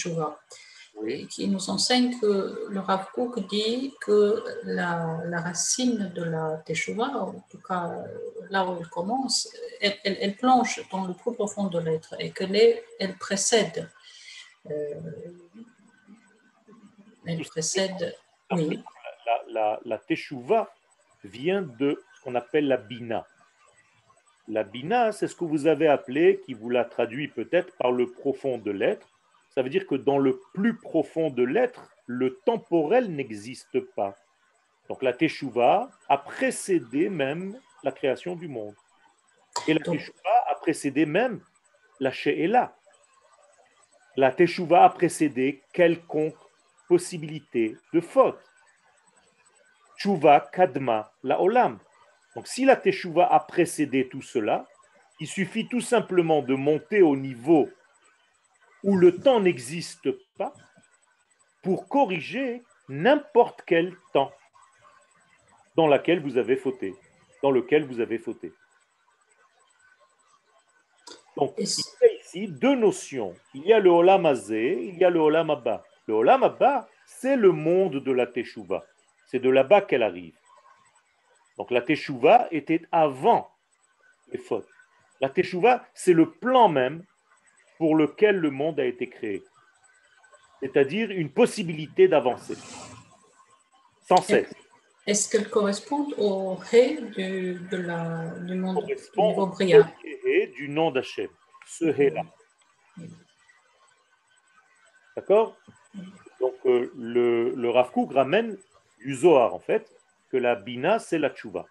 [1.29, 7.07] qui nous enseigne que le Rav Kook dit que la, la, racine de la Teshuvah,
[7.07, 7.91] en tout cas
[8.49, 9.49] là où elle commence,
[9.81, 12.55] elle, elle, plonge dans le plus profond de l'être et qu'elle
[12.99, 13.89] elle précède.
[14.69, 15.01] Euh,
[17.25, 18.15] elle précède.
[18.51, 18.83] Oui.
[19.25, 20.71] La, la, la Teshuvah
[21.23, 23.27] vient de qu'on appelle la Bina.
[24.47, 28.09] La Bina, c'est ce que vous avez appelé, qui vous l'a traduit peut-être par le
[28.11, 29.07] profond de l'être
[29.53, 34.15] ça veut dire que dans le plus profond de l'être, le temporel n'existe pas.
[34.87, 38.75] Donc la Teshuvah a précédé même la création du monde.
[39.67, 41.41] Et la Teshuvah a précédé même
[41.99, 42.75] la She'ela.
[44.15, 46.35] La Teshuvah a précédé quelconque
[46.87, 48.39] possibilité de faute.
[49.97, 51.77] Tshuva Kadma, la Olam.
[52.35, 54.67] Donc si la Teshuvah a précédé tout cela,
[55.19, 57.69] il suffit tout simplement de monter au niveau
[58.83, 60.53] où le temps n'existe pas
[61.61, 64.31] pour corriger n'importe quel temps
[65.75, 66.95] dans lequel vous avez fauté,
[67.43, 68.51] dans lequel vous avez fauté.
[71.37, 73.33] Donc, il y a ici deux notions.
[73.53, 75.83] Il y a le Olam Azé, il y a le Olam Abba.
[76.07, 78.83] Le Olam Abba, c'est le monde de la Teshuvah.
[79.27, 80.35] C'est de là-bas qu'elle arrive.
[81.61, 83.51] Donc la Teshuvah était avant
[84.31, 84.67] les fautes.
[85.19, 87.03] La Teshuvah, c'est le plan même
[87.77, 89.43] pour lequel le monde a été créé.
[90.59, 92.57] C'est-à-dire une possibilité d'avancer.
[94.07, 94.51] Sans cesse.
[95.05, 99.51] Est-ce qu'elle correspond au Hé du, de la, du monde du niveau
[100.57, 101.29] du nom d'Hachem.
[101.67, 102.23] Ce Hé-là.
[105.15, 105.55] D'accord?
[106.39, 108.57] Donc euh, le, le Rav ramène
[108.97, 110.00] du Zohar, en fait,
[110.37, 111.67] la Bina, c'est la Tchouva.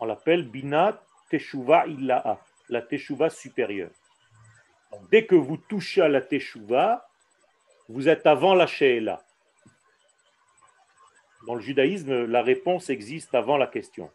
[0.00, 3.90] On l'appelle Bina Teshuva Illaha, la Teshuva supérieure.
[5.10, 7.08] Dès que vous touchez à la Teshuvah,
[7.88, 9.22] vous êtes avant la She'ela.
[11.46, 14.10] Dans le judaïsme, la réponse existe avant la question.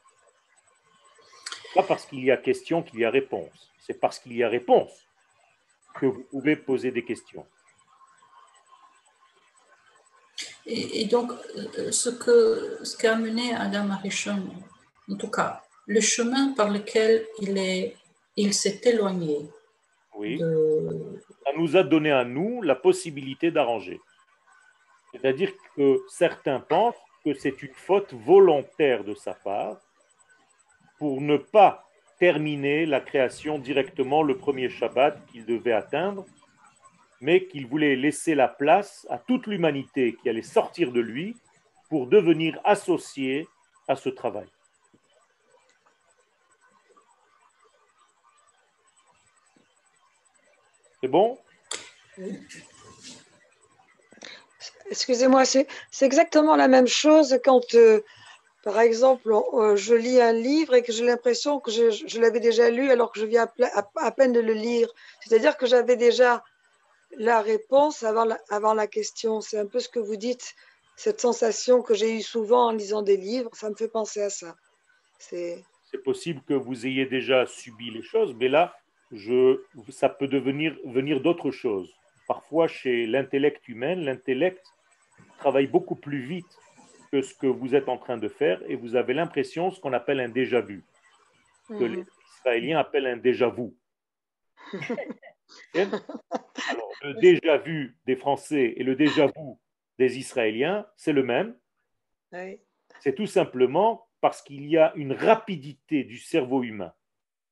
[1.76, 3.72] Pas parce qu'il y a question qu'il y a réponse.
[3.80, 5.08] C'est parce qu'il y a réponse
[5.96, 7.46] que vous pouvez poser des questions.
[10.72, 11.32] Et, donc,
[11.78, 14.44] euh, ce que ce qu'a amené Adam Arishon,
[15.12, 17.96] en tout cas, le chemin par lequel il est,
[18.36, 19.50] il s'est éloigné
[20.20, 20.38] oui.
[21.46, 24.02] Ça nous a donné à nous la possibilité d'arranger.
[25.14, 29.78] C'est-à-dire que certains pensent que c'est une faute volontaire de sa part
[30.98, 31.86] pour ne pas
[32.20, 36.26] terminer la création directement le premier Shabbat qu'il devait atteindre,
[37.22, 41.36] mais qu'il voulait laisser la place à toute l'humanité qui allait sortir de lui
[41.90, 43.48] pour devenir associé
[43.88, 44.48] à ce travail.
[51.02, 51.38] C'est bon?
[54.90, 55.68] Excusez-moi, c'est
[56.02, 58.02] exactement la même chose quand, euh,
[58.64, 62.70] par exemple, euh, je lis un livre et que j'ai l'impression que je, l'avais déjà
[62.70, 63.48] lu alors que je viens
[63.96, 64.92] à, peine de le lire.
[65.22, 66.44] C'est-à-dire que j'avais déjà
[67.18, 69.42] la réponse avant la, avant la question.
[69.42, 70.56] C'est un peu ce que vous dites,
[70.96, 73.50] cette sensation que j'ai eue souvent en lisant des livres.
[73.54, 74.56] Ça me fait penser à ça.
[75.18, 75.64] C'est
[76.04, 78.76] possible que vous ayez déjà subi les choses, mais là,
[79.12, 81.94] je, ça peut devenir venir d'autres choses.
[82.28, 84.64] Parfois, chez l'intellect humain, l'intellect
[85.40, 86.60] travaille beaucoup plus vite
[87.12, 89.94] que ce que vous êtes en train de faire et vous avez l'impression ce qu'on
[89.94, 90.84] appelle un déjà-vu,
[91.68, 91.96] que mhm.
[91.96, 92.06] les
[92.38, 93.74] Israéliens appellent un déjà-vu.
[95.74, 99.56] le déjà-vu des Français et le déjà-vu
[99.98, 101.56] des Israéliens, c'est le même.
[103.00, 106.94] C'est tout simplement parce qu'il y a une rapidité du cerveau humain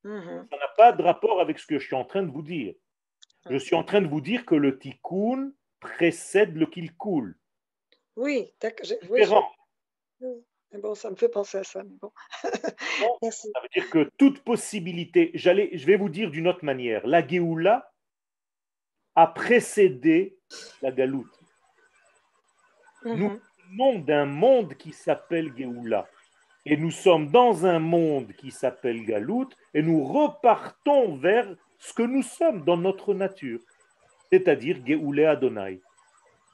[0.07, 0.47] Mhm.
[0.49, 2.73] Ça n'a pas de rapport avec ce que je suis en train de vous dire.
[3.49, 7.37] Je suis en train de vous dire que le tikkun précède le qu'il coule.
[8.15, 9.55] Oui, d'accord.
[10.77, 11.83] Bon, ça me fait penser à ça.
[11.83, 12.11] Bon.
[13.31, 17.91] Ça veut dire que toute possibilité, je vais vous dire d'une autre manière, la Géoula
[19.15, 20.37] a précédé
[20.81, 21.39] la Galoute.
[23.03, 23.39] Nous mhm.
[23.69, 26.07] venons d'un monde qui s'appelle Géoula.
[26.65, 31.47] Et nous sommes dans un monde qui s'appelle Galout et nous repartons vers
[31.79, 33.59] ce que nous sommes dans notre nature,
[34.29, 35.81] c'est-à-dire Geoule Adonai,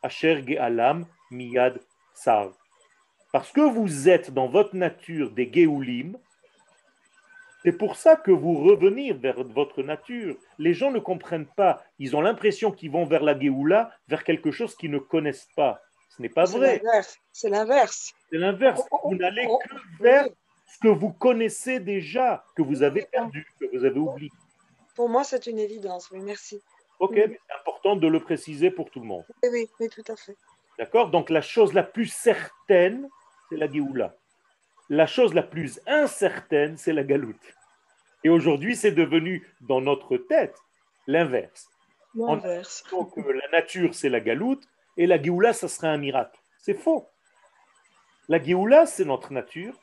[0.04, 1.82] Asher Gealam Miyad
[2.14, 2.52] Sar.
[3.34, 6.20] Parce que vous êtes dans votre nature des Geoulim,
[7.64, 10.38] c'est pour ça que vous revenez vers votre nature.
[10.60, 11.84] Les gens ne comprennent pas.
[11.98, 15.82] Ils ont l'impression qu'ils vont vers la Géoula, vers quelque chose qu'ils ne connaissent pas.
[16.10, 16.80] Ce n'est pas vrai.
[17.32, 18.14] C'est l'inverse.
[18.30, 18.82] C'est l'inverse.
[18.84, 20.28] Oh, oh, oh, vous n'allez que vers
[20.68, 24.30] ce que vous connaissez déjà, que vous avez perdu, que vous avez oublié.
[24.96, 26.12] Pour moi, c'est une évidence.
[26.12, 26.62] Oui, merci.
[27.00, 29.26] Ok, mais c'est important de le préciser pour tout le monde.
[29.42, 30.38] Oui, oui, oui, tout à fait.
[30.78, 31.10] D'accord?
[31.10, 33.10] Donc la chose la plus certaine,
[33.50, 34.16] c'est la Géoula.
[34.90, 37.56] La chose la plus incertaine, c'est la galoute.
[38.24, 40.56] Et aujourd'hui, c'est devenu dans notre tête
[41.08, 41.70] l'inverse.
[42.16, 42.84] L'inverse.
[42.92, 44.68] Donc la nature, c'est la galoute,
[44.98, 46.40] et la Géoula, ça serait un miracle.
[46.60, 47.08] C'est faux.
[48.30, 49.74] La Géoula, c'est notre nature,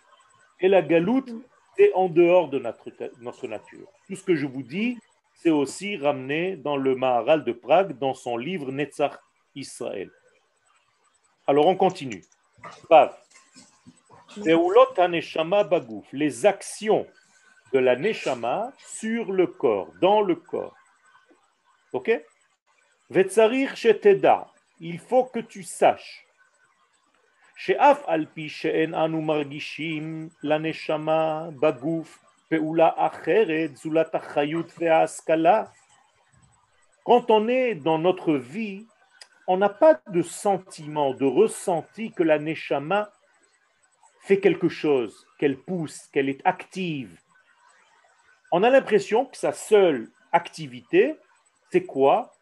[0.60, 1.30] et la galoute,
[1.76, 2.90] c'est en dehors de notre,
[3.20, 3.88] notre nature.
[4.06, 4.98] Tout ce que je vous dis,
[5.34, 9.18] c'est aussi ramené dans le Maharal de Prague, dans son livre Netzach
[9.54, 10.10] Israël.
[11.46, 12.22] Alors on continue.
[12.88, 13.16] Vav
[14.37, 17.07] Zeulot haneshama bagouf, les actions
[17.73, 20.75] de la neshama sur le corps, dans le corps.
[21.93, 22.11] Ok
[23.09, 24.47] Vetzarir sheteda,
[24.79, 26.25] il faut que tu saches.
[27.57, 35.63] שאף על פי שאין אנו מרגישים לנשמה בגוף פעולה אחרת זולת החיות וההשכלה.
[37.07, 38.87] Quand on est dans notre vie,
[39.47, 43.09] on n'a pas de sentiment, de ressenti que la neshama
[44.20, 47.18] fait quelque chose, qu'elle pousse, qu'elle est active.
[48.52, 51.16] On a l'impression que sa seule activité,
[51.70, 52.32] c'est quoi?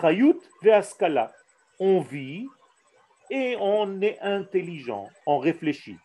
[0.00, 1.32] Chayut ve'askala.
[1.78, 2.48] On vit
[3.30, 5.98] et on est intelligent, on réfléchit.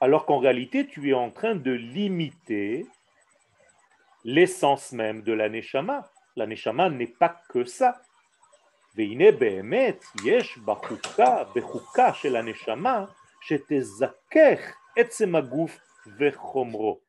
[0.00, 2.86] Alors qu'en réalité, tu es en train de limiter
[4.24, 6.08] l'essence même de l'aneshama.
[6.36, 8.00] L'aneshama n'est pas que ça.
[8.94, 13.08] Veine behemet, yesh, bechuka, chez l'aneshama,
[13.41, 15.79] שתזכך עצם הגוף
[16.17, 16.99] וחומרו.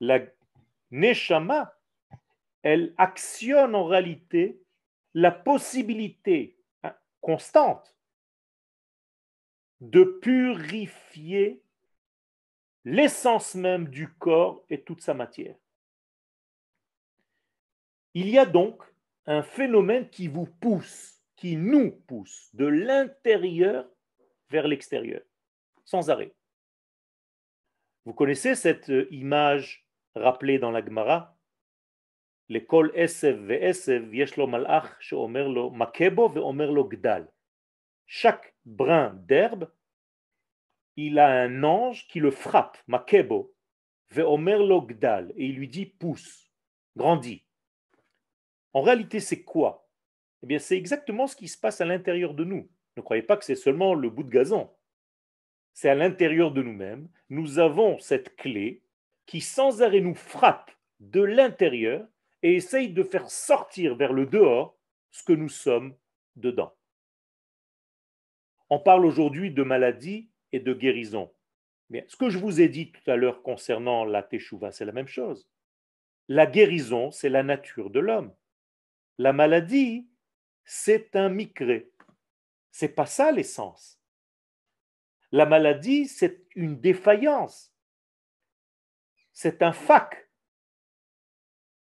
[0.00, 0.18] La
[0.90, 1.72] neshama,
[2.62, 4.60] elle actionne en réalité
[5.14, 7.96] la possibilité hein, constante
[9.80, 11.62] de purifier
[12.84, 15.56] l'essence même du corps et toute sa matière.
[18.14, 18.82] Il y a donc
[19.26, 23.88] un phénomène qui vous pousse, qui nous pousse de l'intérieur
[24.50, 25.22] vers l'extérieur,
[25.89, 26.35] sans arrêt.
[28.05, 31.35] Vous connaissez cette euh, image rappelée dans la Gemara?
[32.47, 37.27] L'école yeshlo malach lo makebo lo gdal.
[38.05, 39.71] Chaque brin d'herbe,
[40.95, 43.55] il a un ange qui le frappe, makebo,
[44.11, 46.51] ve'omer lo gdal, et il lui dit pousse,
[46.95, 47.43] grandis.
[48.73, 49.89] En réalité, c'est quoi?
[50.43, 52.69] Eh bien, c'est exactement ce qui se passe à l'intérieur de nous.
[52.95, 54.71] Ne croyez pas que c'est seulement le bout de gazon.
[55.73, 57.09] C'est à l'intérieur de nous-mêmes.
[57.29, 58.81] Nous avons cette clé
[59.25, 62.07] qui sans arrêt nous frappe de l'intérieur
[62.41, 64.77] et essaye de faire sortir vers le dehors
[65.11, 65.95] ce que nous sommes
[66.35, 66.73] dedans.
[68.69, 71.31] On parle aujourd'hui de maladie et de guérison.
[72.07, 75.07] Ce que je vous ai dit tout à l'heure concernant la teshuva, c'est la même
[75.07, 75.49] chose.
[76.27, 78.33] La guérison, c'est la nature de l'homme.
[79.17, 80.07] La maladie,
[80.63, 81.91] c'est un micré.
[82.71, 83.98] C'est pas ça l'essence.
[85.31, 87.73] La maladie, c'est une défaillance.
[89.31, 90.29] C'est un fac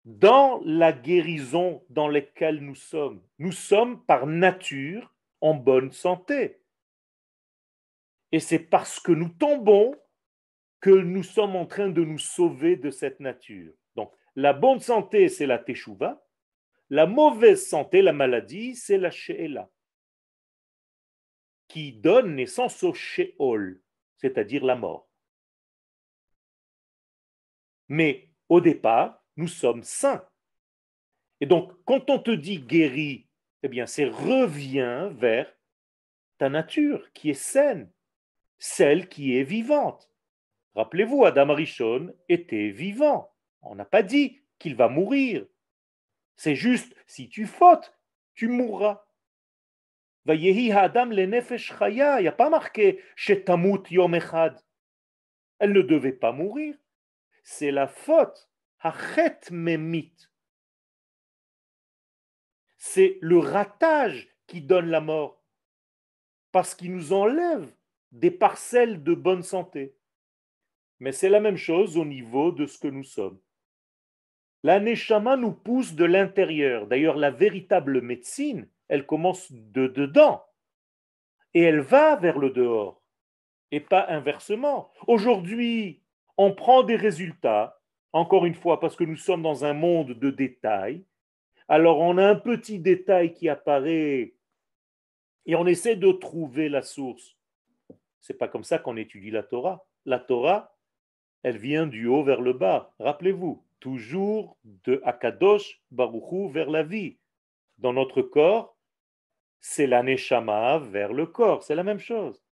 [0.03, 3.23] dans la guérison dans laquelle nous sommes.
[3.39, 6.61] Nous sommes par nature en bonne santé.
[8.31, 9.95] Et c'est parce que nous tombons
[10.81, 13.73] que nous sommes en train de nous sauver de cette nature.
[13.95, 16.23] Donc, la bonne santé, c'est la teshuva.
[16.89, 19.71] La mauvaise santé, la maladie, c'est la she'ela,
[21.75, 23.81] qui donne naissance au she'ol,
[24.15, 25.09] c'est-à-dire la mort.
[27.89, 30.25] Mais au départ, nous sommes saints.
[31.41, 33.27] Et donc, quand on te dit guéri,
[33.61, 35.53] eh bien, c'est reviens vers
[36.37, 37.91] ta nature qui est saine,
[38.57, 40.09] celle qui est vivante.
[40.75, 43.35] Rappelez-vous, Adam Arishon était vivant.
[43.63, 45.45] On n'a pas dit qu'il va mourir.
[46.37, 47.93] C'est juste, si tu fautes,
[48.33, 49.04] tu mourras.
[50.27, 53.01] Il n'y a pas marqué.
[55.59, 56.75] Elle ne devait pas mourir.
[57.43, 58.49] C'est la faute.
[62.77, 65.43] C'est le ratage qui donne la mort.
[66.51, 67.71] Parce qu'il nous enlève
[68.11, 69.95] des parcelles de bonne santé.
[70.99, 73.39] Mais c'est la même chose au niveau de ce que nous sommes.
[74.63, 76.87] La neshama nous pousse de l'intérieur.
[76.87, 80.43] D'ailleurs, la véritable médecine, elle commence de dedans.
[81.53, 83.01] Et elle va vers le dehors.
[83.71, 84.91] Et pas inversement.
[85.07, 86.01] Aujourd'hui,
[86.37, 87.79] on prend des résultats,
[88.13, 91.03] encore une fois, parce que nous sommes dans un monde de détails.
[91.67, 94.35] Alors, on a un petit détail qui apparaît
[95.45, 97.35] et on essaie de trouver la source.
[98.21, 99.85] C'est pas comme ça qu'on étudie la Torah.
[100.05, 100.75] La Torah,
[101.43, 102.93] elle vient du haut vers le bas.
[102.99, 107.17] Rappelez-vous, toujours de Akadosh Baruchou vers la vie.
[107.77, 108.74] Dans notre corps,
[109.59, 112.43] c'est la Neshama vers le corps, c'est la même chose.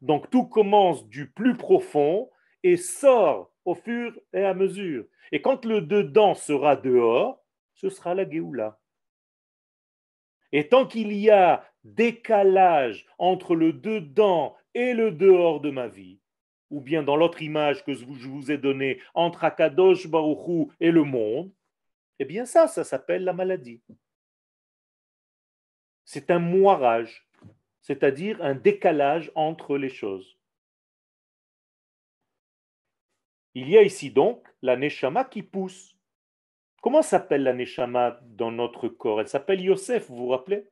[0.00, 2.30] Donc tout commence du plus profond
[2.62, 5.04] et sort au fur et à mesure.
[5.30, 7.44] Et quand le dedans sera dehors,
[7.74, 8.78] ce sera la Géoula.
[10.52, 16.20] Et tant qu'il y a décalage entre le dedans et le dehors de ma vie,
[16.70, 21.04] ou bien dans l'autre image que je vous ai donnée, entre Akadosh Baruchou et le
[21.04, 21.50] monde,
[22.18, 23.80] eh bien ça, ça s'appelle la maladie.
[26.04, 27.28] C'est un moirage,
[27.80, 30.38] c'est-à-dire un décalage entre les choses.
[33.54, 35.96] Il y a ici donc la neshama qui pousse.
[36.80, 39.20] Comment s'appelle la neshama dans notre corps?
[39.20, 40.68] Elle s'appelle Yosef, vous vous rappelez?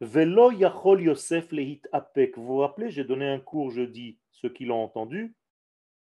[0.00, 2.36] Velo yachol Yosef lehit apek.
[2.36, 5.34] Vous vous rappelez, j'ai donné un cours jeudi, ceux qui l'ont entendu.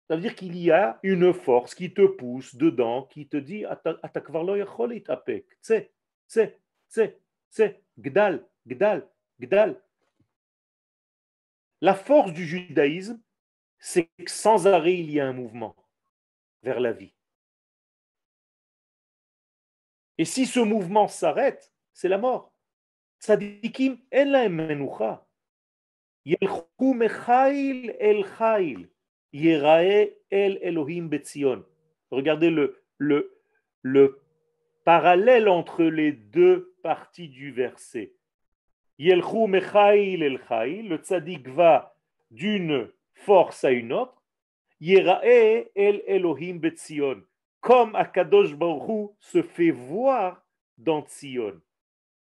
[0.07, 3.63] Ça veut dire qu'il y a une force qui te pousse dedans, qui te dit
[3.65, 5.45] Atakvarlo yachol lehit apek.
[5.61, 5.93] C'est,
[6.27, 9.07] c'est, c'est, c'est, Gdal, Gdal,
[9.39, 9.81] Gdal.
[11.81, 13.21] La force du judaïsme,
[13.77, 15.75] c'est que sans arrêt, il y a un mouvement
[16.61, 17.13] vers la vie.
[20.17, 22.53] Et si ce mouvement s'arrête, c'est la mort.
[24.49, 25.27] Menucha.
[32.11, 32.49] Regardez
[33.81, 34.21] le
[34.85, 38.13] parallèle entre les deux parties du verset.
[38.99, 41.95] Yelchou le tzaddik va
[42.29, 44.21] d'une force à une autre.
[44.79, 47.23] Yerae el Elohim betzion,
[47.61, 50.45] comme Akadosh Baruch se fait voir
[50.77, 51.61] dans Tzion.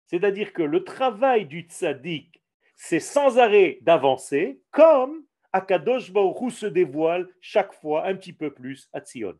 [0.06, 2.42] C'est-à-dire que le travail du tzaddik,
[2.74, 8.88] c'est sans arrêt d'avancer, comme Akadosh Baruch se dévoile chaque fois un petit peu plus
[8.92, 9.38] à Tzion.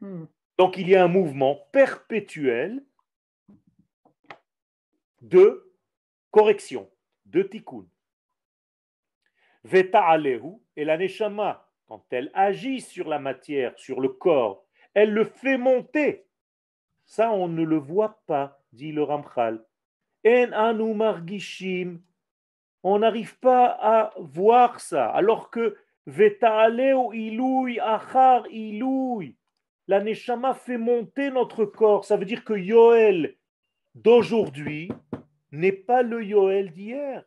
[0.00, 0.26] Hmm.
[0.62, 2.84] Donc il y a un mouvement perpétuel
[5.20, 5.74] de
[6.30, 6.88] correction,
[7.26, 7.84] de tikkun.
[9.64, 15.12] Veta alehu, et la neshama, quand elle agit sur la matière, sur le corps, elle
[15.12, 16.28] le fait monter
[17.06, 19.64] ça, on ne le voit pas, dit le Ramchal.
[20.24, 22.00] En anu margishim.
[22.84, 29.36] On n'arrive pas à voir ça, alors que Vetaaleu ilouy achar ilouy.
[29.88, 32.04] La Neshama fait monter notre corps.
[32.04, 33.36] Ça veut dire que Yoel
[33.94, 34.90] d'aujourd'hui
[35.50, 37.24] n'est pas le Yoel d'hier.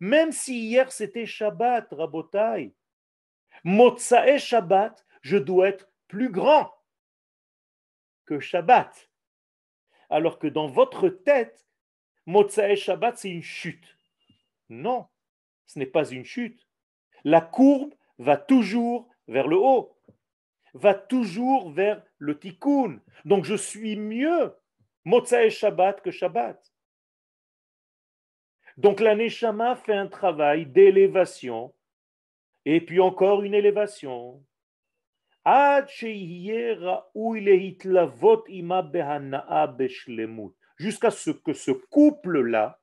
[0.00, 2.74] Même si hier c'était Shabbat, Rabotai.
[3.64, 6.72] Motsae Shabbat, je dois être plus grand
[8.24, 9.10] que Shabbat.
[10.10, 11.66] Alors que dans votre tête,
[12.26, 13.96] Motsae Shabbat, c'est une chute.
[14.68, 15.06] Non,
[15.66, 16.66] ce n'est pas une chute.
[17.24, 19.96] La courbe va toujours vers le haut,
[20.74, 23.00] va toujours vers le tikkun.
[23.24, 24.54] Donc je suis mieux
[25.04, 26.72] Motsae Shabbat que Shabbat.
[28.76, 31.74] Donc la Neshama fait un travail d'élévation,
[32.64, 34.42] et puis encore une élévation,
[40.78, 42.80] jusqu'à ce que ce couple-là,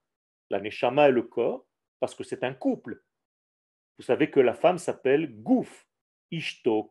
[0.50, 1.66] la neshama et le corps,
[2.00, 3.02] parce que c'est un couple,
[3.98, 5.88] vous savez que la femme s'appelle Gouf,
[6.32, 6.90] Ishto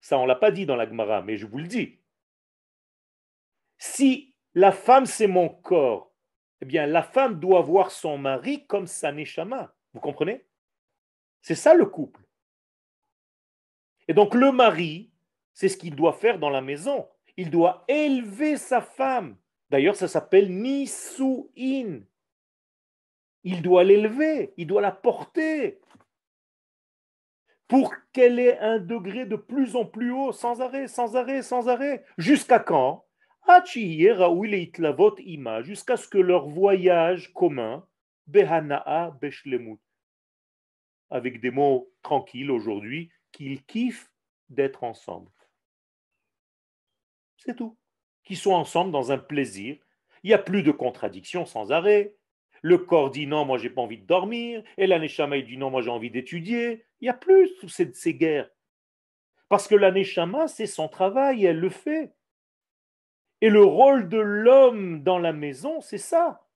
[0.00, 1.98] Ça, on ne l'a pas dit dans la Gemara, mais je vous le dis.
[3.78, 6.12] Si la femme, c'est mon corps,
[6.62, 9.74] eh bien, la femme doit voir son mari comme sa neshama.
[9.92, 10.46] Vous comprenez?
[11.42, 12.22] C'est ça le couple.
[14.08, 15.10] Et donc, le mari,
[15.52, 17.08] c'est ce qu'il doit faire dans la maison.
[17.36, 19.36] Il doit élever sa femme.
[19.70, 22.00] D'ailleurs, ça s'appelle nisuin.
[23.42, 25.80] Il doit l'élever, il doit la porter
[27.70, 31.68] pour qu'elle ait un degré de plus en plus haut, sans arrêt, sans arrêt, sans
[31.68, 32.04] arrêt.
[32.18, 33.06] Jusqu'à quand?
[35.62, 37.86] Jusqu'à ce que leur voyage commun,
[38.26, 39.78] Behanaa Beshlemut,
[41.10, 44.10] avec des mots tranquilles aujourd'hui, qu'ils kiffent
[44.48, 45.30] d'être ensemble.
[47.38, 47.78] C'est tout.
[48.24, 49.78] Qu'ils soient ensemble dans un plaisir.
[50.24, 52.16] Il n'y a plus de contradictions sans arrêt.
[52.62, 54.62] Le corps dit non, moi j'ai pas envie de dormir.
[54.76, 56.84] Et l'aneshama dit non, moi j'ai envie d'étudier.
[57.00, 58.50] Il n'y a plus toutes ces, guerres.
[59.48, 62.14] Parce que l'aneshama, c'est son travail, elle le fait.
[63.40, 66.46] Et le rôle de l'homme dans la maison, c'est ça.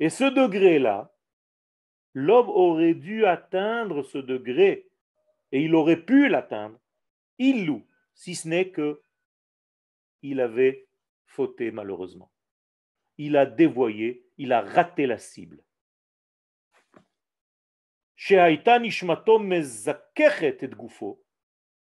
[0.00, 1.11] Et ce degré-là,
[2.14, 4.88] l'homme aurait dû atteindre ce degré
[5.50, 6.78] Et il aurait pu l'atteindre,
[7.38, 9.02] il loue, si ce n'est que
[10.22, 10.86] il avait
[11.26, 12.30] fauté malheureusement.
[13.18, 15.62] Il a dévoyé, il a raté la cible.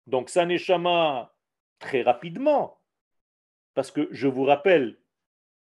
[0.07, 1.35] Donc sa neshama
[1.79, 2.81] très rapidement,
[3.73, 4.97] parce que je vous rappelle,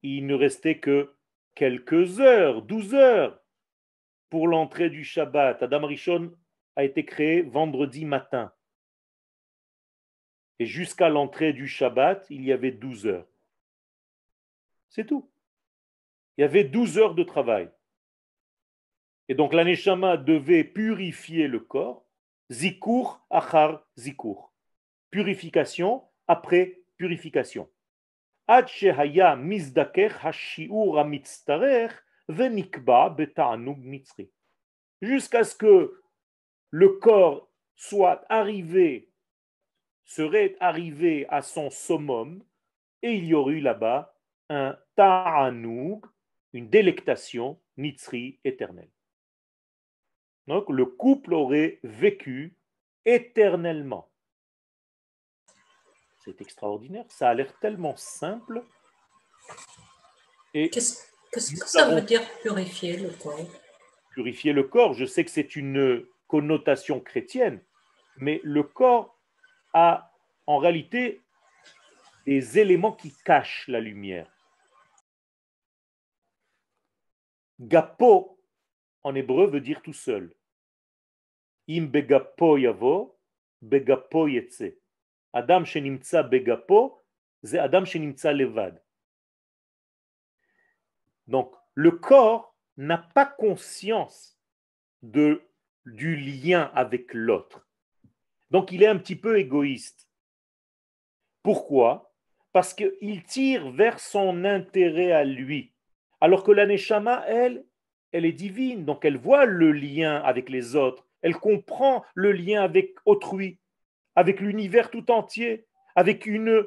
[0.03, 1.15] il ne restait que
[1.55, 3.41] quelques heures, douze heures
[4.30, 5.62] pour l'entrée du Shabbat.
[5.64, 6.34] Adam Rishon
[6.76, 8.54] a été créé vendredi matin.
[10.60, 13.28] Et jusqu'à l'entrée du Shabbat, il y avait 12 heures.
[14.90, 15.30] C'est tout.
[16.38, 17.70] Il y avait 12 heures de travail.
[19.30, 22.06] Et donc l'aneshama devait purifier le corps,
[22.50, 24.54] zikur achar zikur.
[25.12, 27.70] Purification après purification.
[35.02, 36.02] Jusqu'à ce que
[36.72, 39.12] le corps soit arrivé
[40.04, 42.44] serait arrivé à son summum
[43.02, 44.16] et il y aurait là-bas
[44.50, 46.06] un ta'anoug,
[46.54, 48.90] une délectation nitzri éternelle.
[50.48, 52.58] Donc le couple aurait vécu
[53.06, 54.10] éternellement.
[56.24, 58.64] C'est extraordinaire, ça a l'air tellement simple.
[61.38, 63.48] Qu'est-ce que ça veut dire purifier le corps
[64.10, 67.62] Purifier le corps, je sais que c'est une connotation chrétienne,
[68.16, 69.22] mais le corps
[69.72, 70.12] a
[70.48, 71.22] en réalité
[72.26, 74.28] des éléments qui cachent la lumière.
[77.60, 78.42] Gapo,
[79.04, 80.34] en hébreu, veut dire tout seul.
[81.70, 83.16] Im begapo yavo,
[83.62, 84.80] begapo yetse.
[85.34, 87.00] Adam shenimtsa begapo,
[87.44, 88.82] c'est Adam shenimtsa levad.
[91.28, 94.40] Donc, le corps n'a pas conscience
[95.02, 97.68] du lien avec l'autre.
[98.52, 100.08] Donc il est un petit peu égoïste.
[101.44, 102.14] Pourquoi?
[102.52, 105.74] Parce qu'il tire vers son intérêt à lui.
[106.22, 107.66] Alors que l'aneshama, elle,
[108.12, 112.64] elle est divine, donc elle voit le lien avec les autres, elle comprend le lien
[112.64, 113.60] avec autrui,
[114.16, 116.66] avec l'univers tout entier, avec une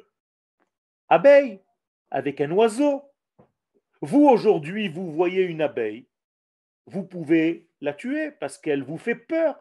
[1.09, 1.61] abeille,
[2.11, 3.10] avec un oiseau.
[4.01, 6.07] Vous, aujourd'hui, vous voyez une abeille,
[6.87, 9.61] vous pouvez la tuer parce qu'elle vous fait peur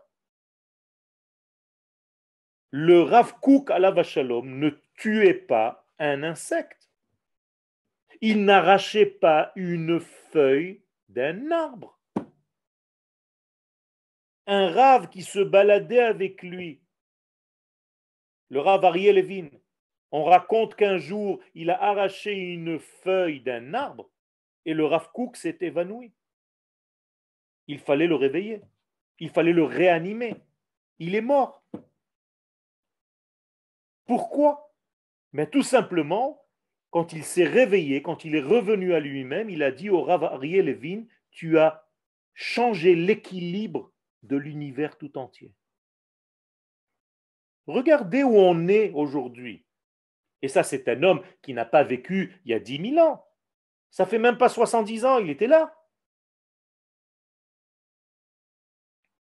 [2.71, 6.89] le Rav Kook à la Vachalom ne tuait pas un insecte.
[8.21, 11.99] Il n'arrachait pas une feuille d'un arbre.
[14.45, 16.81] Un Rav qui se baladait avec lui,
[18.49, 19.49] le Rav Ariel Levin,
[20.11, 24.08] on raconte qu'un jour, il a arraché une feuille d'un arbre
[24.69, 26.13] et le Rav Kook s'est évanoui.
[27.65, 28.61] Il fallait le réveiller.
[29.17, 30.35] Il fallait le réanimer.
[30.99, 31.63] Il est mort.
[34.05, 34.75] Pourquoi?
[35.33, 36.45] Mais tout simplement,
[36.91, 40.23] quand il s'est réveillé, quand il est revenu à lui-même, il a dit au Rav
[40.23, 41.89] Ariel Levin, tu as
[42.35, 43.91] changé l'équilibre
[44.21, 45.55] de l'univers tout entier.
[47.65, 49.65] Regardez où on est aujourd'hui.
[50.43, 53.25] Et ça, c'est un homme qui n'a pas vécu il y a dix mille ans.
[53.91, 55.75] Ça fait même pas 70 ans, il était là.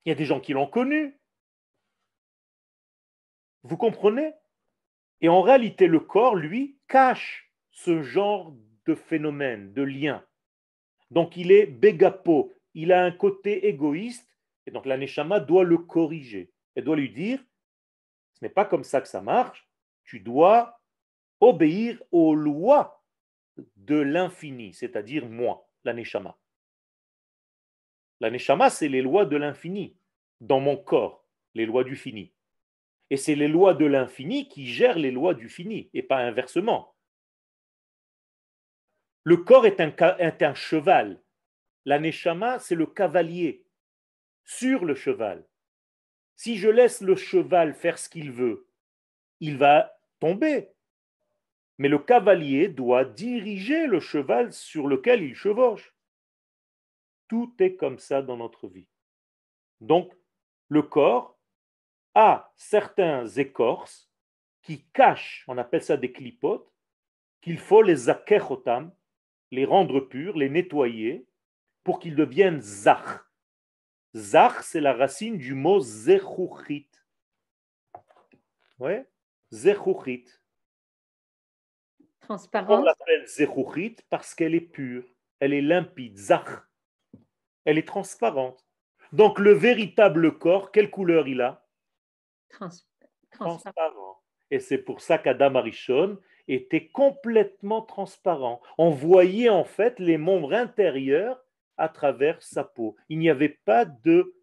[0.06, 1.20] Il y a des gens qui l'ont connu.
[3.64, 4.34] Vous comprenez?
[5.22, 8.54] Et en réalité, le corps, lui, cache ce genre
[8.86, 10.26] de phénomène, de lien.
[11.12, 14.28] Donc il est bégapo, il a un côté égoïste,
[14.66, 16.52] et donc la neshama doit le corriger.
[16.76, 17.44] Elle doit lui dire,
[18.34, 19.68] ce n'est pas comme ça que ça marche,
[20.04, 20.82] tu dois
[21.40, 23.03] obéir aux lois
[23.76, 26.38] de l'infini, c'est-à-dire moi, la neshama.
[28.20, 29.98] La neshama, c'est les lois de l'infini
[30.42, 32.34] dans mon corps, les lois du fini.
[33.10, 36.96] Et c'est les lois de l'infini qui gèrent les lois du fini, et pas inversement.
[39.24, 41.22] Le corps est un, cheval.
[41.86, 42.00] La
[42.60, 43.66] c'est le cavalier
[44.44, 45.48] sur le cheval.
[46.36, 48.68] Si je laisse le cheval faire ce qu'il veut,
[49.40, 50.73] il va tomber.
[51.78, 55.96] Mais le cavalier doit diriger le cheval sur lequel il chevauche.
[57.28, 58.88] Tout est comme ça dans notre vie.
[59.82, 60.14] Donc,
[60.70, 61.38] le corps
[62.16, 64.12] à certains écorces
[64.62, 66.72] qui cachent, on appelle ça des clipotes,
[67.42, 68.94] qu'il faut les akechotam,
[69.52, 71.28] les rendre purs, les nettoyer,
[71.84, 73.26] pour qu'ils deviennent zach.
[74.16, 76.90] Zach, c'est la racine du mot zechuchit.
[78.80, 79.06] Ouais,
[79.52, 80.26] zechuchit.
[82.30, 85.04] On l'appelle zechuchit parce qu'elle est pure,
[85.40, 86.48] elle est limpide, zach.
[87.66, 88.66] Elle est transparente.
[89.12, 91.66] Donc le véritable corps, quelle couleur il a?
[93.32, 94.22] Transparent.
[94.52, 98.62] Et c'est pour ça qu'Adam Arishon était complètement transparent.
[98.78, 101.44] On voyait en fait les membres intérieurs
[101.78, 102.96] à travers sa peau.
[103.10, 104.36] Il n'y avait pas de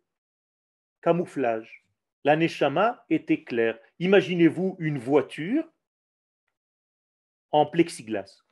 [1.03, 1.85] camouflage.
[2.25, 3.79] La neshama était claire.
[3.99, 5.65] Imaginez-vous une voiture
[7.53, 8.43] en plexiglas.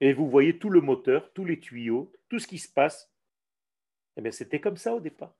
[0.00, 3.10] Et vous voyez tout le moteur, tous les tuyaux, tout ce qui se passe.
[4.16, 5.34] Eh bien, c'était comme ça au départ.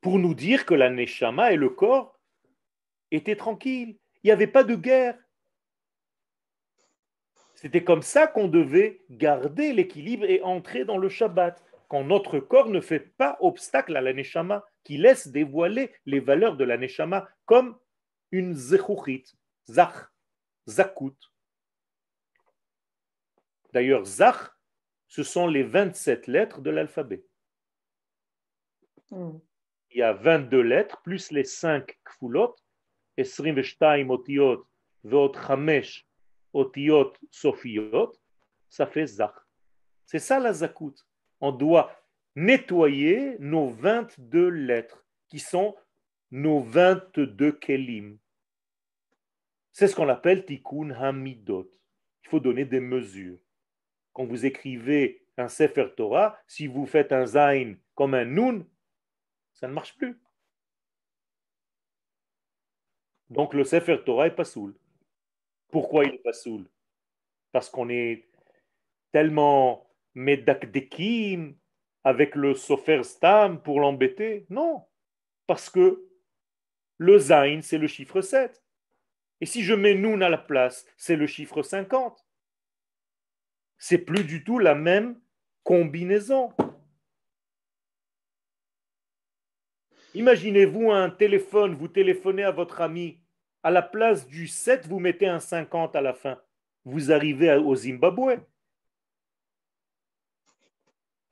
[0.00, 2.18] Pour nous dire que la neshama et le corps
[3.10, 3.98] étaient tranquilles.
[4.22, 5.18] Il n'y avait pas de guerre.
[7.54, 12.68] C'était comme ça qu'on devait garder l'équilibre et entrer dans le Shabbat, quand notre corps
[12.68, 17.28] ne fait pas obstacle à la Neshama, qui laisse dévoiler les valeurs de la Neshama
[17.44, 17.78] comme
[18.32, 19.36] une zechuchit,
[19.68, 20.10] zach,
[20.66, 21.16] zakut.
[23.72, 24.50] D'ailleurs, zach,
[25.08, 27.24] ce sont les 27 lettres de l'alphabet.
[29.10, 29.38] Hmm.
[29.90, 32.56] Il y a 22 lettres, plus les 5 kfulot,
[33.18, 34.66] 22 otiot,
[35.04, 36.06] veot chamesh
[36.54, 38.12] otiot sofiot,
[38.68, 39.34] ça fait zach.
[40.06, 40.94] C'est ça la zakout.
[41.40, 41.94] On doit
[42.34, 45.76] nettoyer nos 22 lettres, qui sont
[46.30, 48.18] nos 22 kelim.
[49.72, 51.70] C'est ce qu'on appelle tikkun hamidot.
[52.24, 53.38] Il faut donner des mesures.
[54.12, 58.66] Quand vous écrivez un Sefer Torah, si vous faites un Zain comme un Nun,
[59.54, 60.20] ça ne marche plus.
[63.30, 64.74] Donc le Sefer Torah est pas soul.
[65.70, 66.68] Pourquoi il n'est pas soul
[67.50, 68.28] Parce qu'on est
[69.10, 71.56] tellement medakdekim
[72.04, 74.44] avec le Sofer Stam pour l'embêter?
[74.50, 74.84] Non.
[75.46, 76.06] Parce que
[76.98, 78.62] le Zain, c'est le chiffre 7.
[79.42, 82.24] Et si je mets Nun à la place, c'est le chiffre 50.
[83.76, 85.20] C'est plus du tout la même
[85.64, 86.52] combinaison.
[90.14, 93.20] Imaginez-vous un téléphone, vous téléphonez à votre ami
[93.64, 96.40] à la place du 7, vous mettez un 50 à la fin.
[96.84, 98.38] Vous arrivez au Zimbabwe.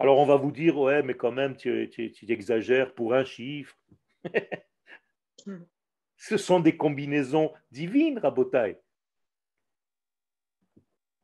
[0.00, 3.78] Alors on va vous dire, ouais, mais quand même, tu, exagères pour un chiffre.
[6.20, 8.78] Ce sont des combinaisons divines, Rabotai.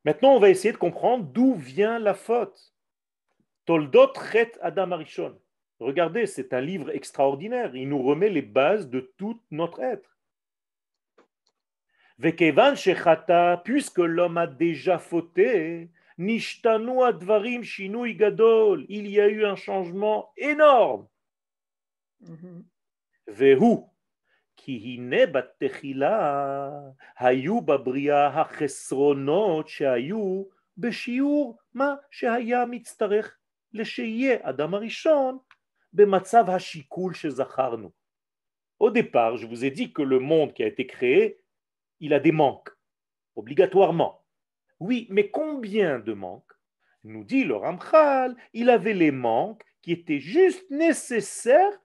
[0.07, 2.75] Maintenant, on va essayer de comprendre d'où vient la faute.
[3.67, 5.39] Toldot Chet Adam Arishon.
[5.81, 7.77] Regardez, c'est un livre extraordinaire.
[7.77, 10.17] Il nous remet les bases de tout notre être
[13.65, 20.33] puisque l'homme a déjà fauté, nishtanu advarim shinui gadol, il y a eu un changement
[20.39, 21.07] énorme.
[23.27, 23.85] Vehu,
[24.66, 26.70] כי הנה בתחילה
[27.18, 30.44] היו בבריאה החסרונות שהיו
[30.78, 33.38] בשיעור מה שהיה מצטרך
[33.74, 35.38] לשיהיה אדם הראשון
[35.94, 37.92] במצב השיקול שזכרנו.
[38.84, 41.42] Au départ, je vous ai dit que le monde qui a été créé
[42.02, 42.72] il a des manques,
[43.36, 44.26] obligatoirement.
[44.80, 46.52] Oui, mais combien de manques
[47.04, 51.80] Nous dit le Ramchal, il avait les manques qui étaient juste nécessaires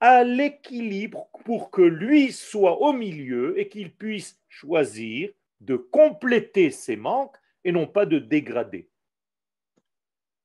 [0.00, 5.30] à l'équilibre pour que lui soit au milieu et qu'il puisse choisir
[5.60, 8.88] de compléter ses manques et non pas de dégrader.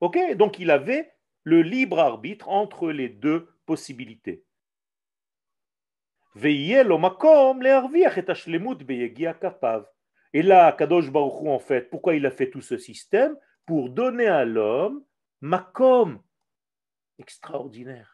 [0.01, 4.43] Ok Donc il avait le libre arbitre entre les deux possibilités.
[6.35, 6.83] Et
[10.41, 13.37] là, Kadosh Baruch en fait, pourquoi il a fait tout ce système?
[13.65, 15.05] Pour donner à l'homme
[15.41, 16.21] makom,
[17.19, 18.12] extraordinaire.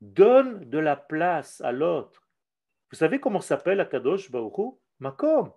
[0.00, 2.28] Donne de la place à l'autre.
[2.90, 5.52] Vous savez comment s'appelle Akadosh Baruch Makom.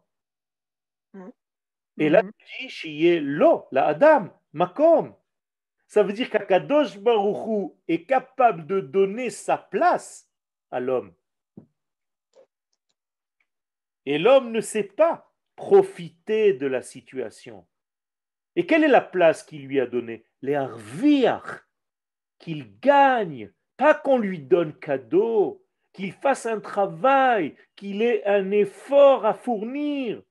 [1.98, 2.24] Et là,
[2.62, 5.16] il dit lo, la Adam, makom.
[5.88, 10.30] Ça veut dire qu'Akadosh Baruch est capable de donner sa place
[10.72, 11.14] à l'homme.
[14.06, 17.68] Et l'homme ne sait pas profiter de la situation.
[18.56, 20.26] Et quelle est la place qu'il lui a donnée?
[20.42, 21.66] Les arviach,
[22.38, 29.26] qu'il gagne, pas qu'on lui donne cadeau, qu'il fasse un travail, qu'il ait un effort
[29.26, 30.22] à fournir.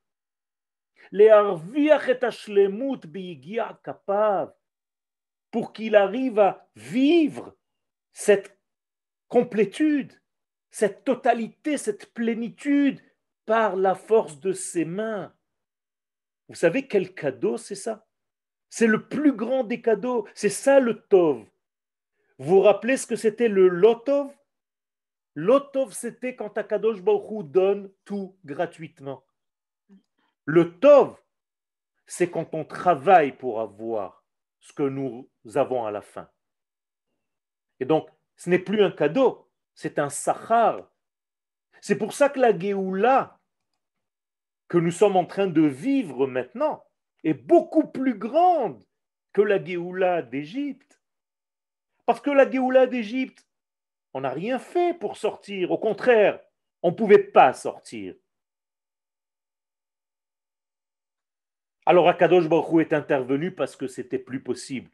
[5.51, 7.57] Pour qu'il arrive à vivre
[8.13, 8.59] cette
[9.29, 10.13] complétude,
[10.71, 13.01] cette totalité, cette plénitude
[13.47, 15.35] par la force de ses mains.
[16.49, 18.07] Vous savez quel cadeau c'est ça?
[18.69, 20.29] C'est le plus grand des cadeaux.
[20.35, 21.47] C'est ça le Tov.
[22.39, 24.33] Vous vous rappelez ce que c'était le Lotov?
[25.35, 29.25] Lotov, c'était quand Akadosh Baruch donne tout gratuitement.
[30.45, 31.21] Le Tov,
[32.07, 34.25] c'est quand on travaille pour avoir
[34.61, 36.29] ce que nous avons à la fin.
[37.81, 38.09] Et donc,
[38.39, 40.89] Ce n'est plus un cadeau, c'est un sachar.
[41.81, 43.41] C'est pour ça que la Géoula
[44.69, 46.85] que nous sommes en train de vivre maintenant
[47.25, 48.85] est beaucoup plus grande
[49.33, 50.98] que la Géoula d'Égypte.
[52.09, 53.47] Parce que la Géoula d'Égypte,
[54.15, 55.71] on n'a rien fait pour sortir.
[55.71, 56.41] Au contraire,
[56.83, 58.15] on ne pouvait pas sortir.
[61.85, 64.91] Alors Akadosh Baruch est intervenu parce que c'était plus possible.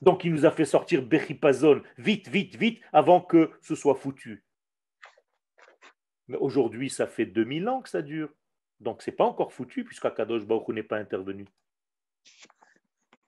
[0.00, 4.42] Donc il nous a fait sortir Bechipazon vite, vite, vite, avant que ce soit foutu.
[6.28, 8.32] Mais aujourd'hui, ça fait 2000 ans que ça dure.
[8.80, 11.44] Donc c'est pas encore foutu puisqu'Akadosh Baruch n'est pas intervenu.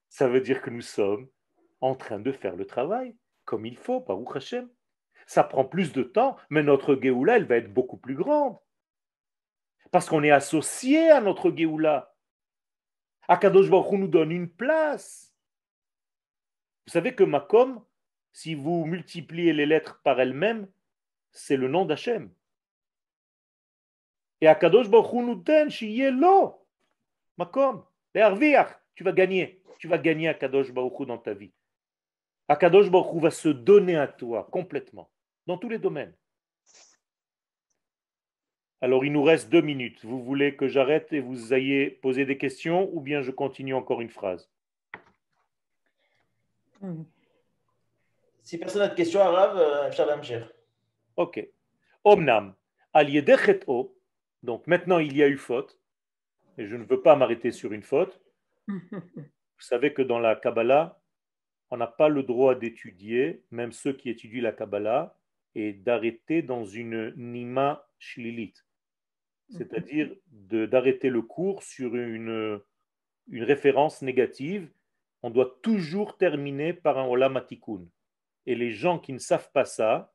[0.08, 1.28] Ça veut dire que nous sommes
[1.80, 3.16] en train de faire le travail
[3.50, 4.70] comme il faut, Baruch Hashem.
[5.26, 8.56] Ça prend plus de temps, mais notre Géoula, elle va être beaucoup plus grande.
[9.90, 12.14] Parce qu'on est associé à notre Géoula.
[13.26, 15.34] Akadosh Baruch nous donne une place.
[16.86, 17.84] Vous savez que Makom,
[18.32, 20.68] si vous multipliez les lettres par elles-mêmes,
[21.32, 22.32] c'est le nom d'Hachem.
[24.40, 25.70] Et Akadosh Baruch nous donne
[26.20, 26.66] lo.
[27.36, 27.84] Makom,
[28.94, 29.60] tu vas gagner.
[29.80, 31.52] Tu vas gagner Akadosh Baruch dans ta vie.
[32.50, 35.08] Akadosh Baruch va se donner à toi complètement,
[35.46, 36.12] dans tous les domaines.
[38.80, 40.04] Alors il nous reste deux minutes.
[40.04, 44.00] Vous voulez que j'arrête et vous ayez posé des questions ou bien je continue encore
[44.00, 44.50] une phrase?
[48.42, 50.50] Si personne n'a de questions, Arabe, Shalom Cher.
[51.14, 51.46] Ok.
[52.02, 52.56] Omnam,
[53.68, 53.96] o.
[54.42, 55.78] Donc maintenant il y a eu faute,
[56.58, 58.20] et je ne veux pas m'arrêter sur une faute.
[58.66, 60.99] Vous savez que dans la Kabbalah,
[61.70, 65.16] on n'a pas le droit d'étudier, même ceux qui étudient la Kabbalah,
[65.54, 68.54] et d'arrêter dans une nima shlilit,
[69.48, 72.60] c'est-à-dire d'arrêter le cours sur une,
[73.28, 74.70] une référence négative.
[75.22, 77.84] On doit toujours terminer par un olamatikun.
[78.46, 80.14] Et les gens qui ne savent pas ça,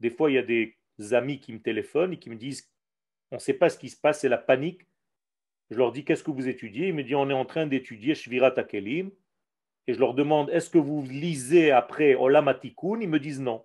[0.00, 0.76] des fois il y a des
[1.12, 2.70] amis qui me téléphonent et qui me disent
[3.30, 4.86] on ne sait pas ce qui se passe, c'est la panique.
[5.70, 6.88] Je leur dis qu'est-ce que vous étudiez?
[6.88, 9.10] Ils me disent on est en train d'étudier Shvirat Akelim
[9.89, 13.63] et je leur demande est-ce que vous lisez après Olamatikun Ils me disent non.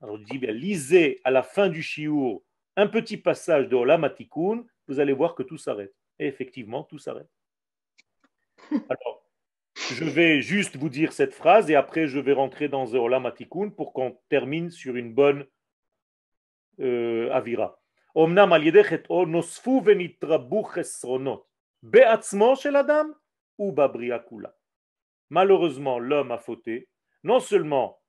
[0.00, 2.40] Alors je dis bien, lisez à la fin du shiur
[2.76, 5.94] un petit passage de Olamatikun, vous allez voir que tout s'arrête.
[6.18, 7.28] Et effectivement, tout s'arrête.
[8.88, 9.26] Alors,
[9.74, 13.92] je vais juste vous dire cette phrase et après je vais rentrer dans Olamatikun pour
[13.92, 15.46] qu'on termine sur une bonne
[16.80, 17.76] euh, avira.
[18.16, 21.46] אמנם על ידי חטאו נוספו ונתרבו חסרונות
[21.82, 23.12] בעצמו של אדם
[23.58, 24.48] ובבריאה כולה.
[25.29, 26.87] Malheureusement, l'homme a fauté.
[27.23, 28.01] Non seulement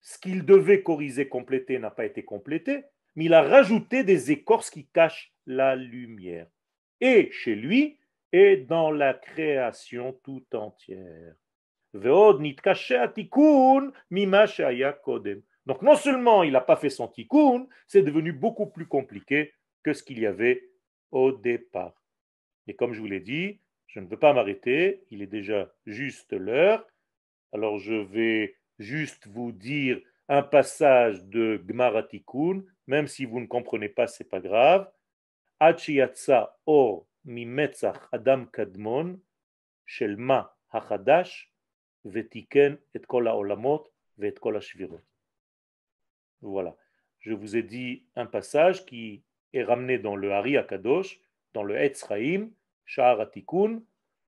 [0.00, 2.84] ce qu'il devait corriger, compléter n'a pas été complété,
[3.16, 6.46] mais il a rajouté des écorces qui cachent la lumière.
[7.00, 7.98] Et chez lui,
[8.32, 11.34] et dans la création tout entière.
[15.66, 19.52] Donc non seulement il n'a pas fait son tikkun, c'est devenu beaucoup plus compliqué
[19.82, 20.70] que ce qu'il y avait
[21.10, 22.00] au départ.
[22.66, 23.58] Et comme je vous l'ai dit,
[23.90, 26.86] je ne veux pas m'arrêter, il est déjà juste l'heure.
[27.52, 33.88] Alors je vais juste vous dire un passage de Gmaratikun, même si vous ne comprenez
[33.88, 34.88] pas, c'est pas grave.
[36.66, 37.06] Or
[38.12, 39.20] adam kadmon
[39.84, 41.52] shelma hachadash
[42.04, 43.88] vetiken et kol haolamot.
[46.40, 46.76] Voilà.
[47.18, 51.18] Je vous ai dit un passage qui est ramené dans le Hari Akadosh,
[51.54, 51.74] dans le
[52.98, 53.82] Etzraim,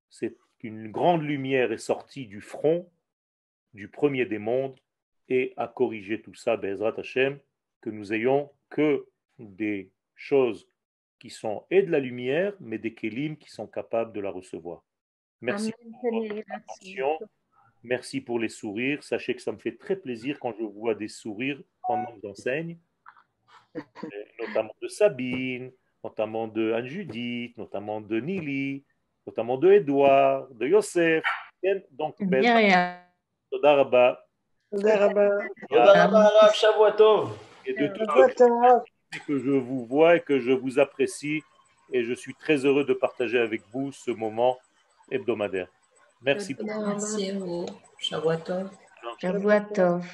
[0.09, 2.89] c'est qu'une grande lumière est sortie du front
[3.73, 4.79] du premier des mondes
[5.29, 7.39] et a corrigé tout ça, Bezrat Hashem,
[7.81, 9.07] que nous ayons que
[9.39, 10.67] des choses
[11.19, 14.83] qui sont et de la lumière, mais des kélim qui sont capables de la recevoir.
[15.41, 17.19] Merci pour votre attention.
[17.83, 19.03] Merci pour les sourires.
[19.03, 22.77] Sachez que ça me fait très plaisir quand je vois des sourires pendant que j'enseigne,
[24.39, 25.71] notamment de Sabine,
[26.03, 28.83] notamment de Anne-Judith, notamment de Nili,
[29.25, 31.23] notamment de Edouard, de Yosef.
[31.91, 32.43] Donc, ben,
[33.49, 34.25] Toda Rabba.
[34.71, 35.39] Toda Rabba.
[37.65, 38.05] Et de tout
[39.27, 41.43] que je vous vois et que je vous apprécie
[41.91, 44.57] et je suis très heureux de partager avec vous ce moment
[45.11, 45.67] hebdomadaire.
[46.21, 46.85] Merci beaucoup.
[46.85, 47.65] Merci à vous.
[47.99, 48.69] Shavuatov.
[49.21, 50.05] Shavuatov.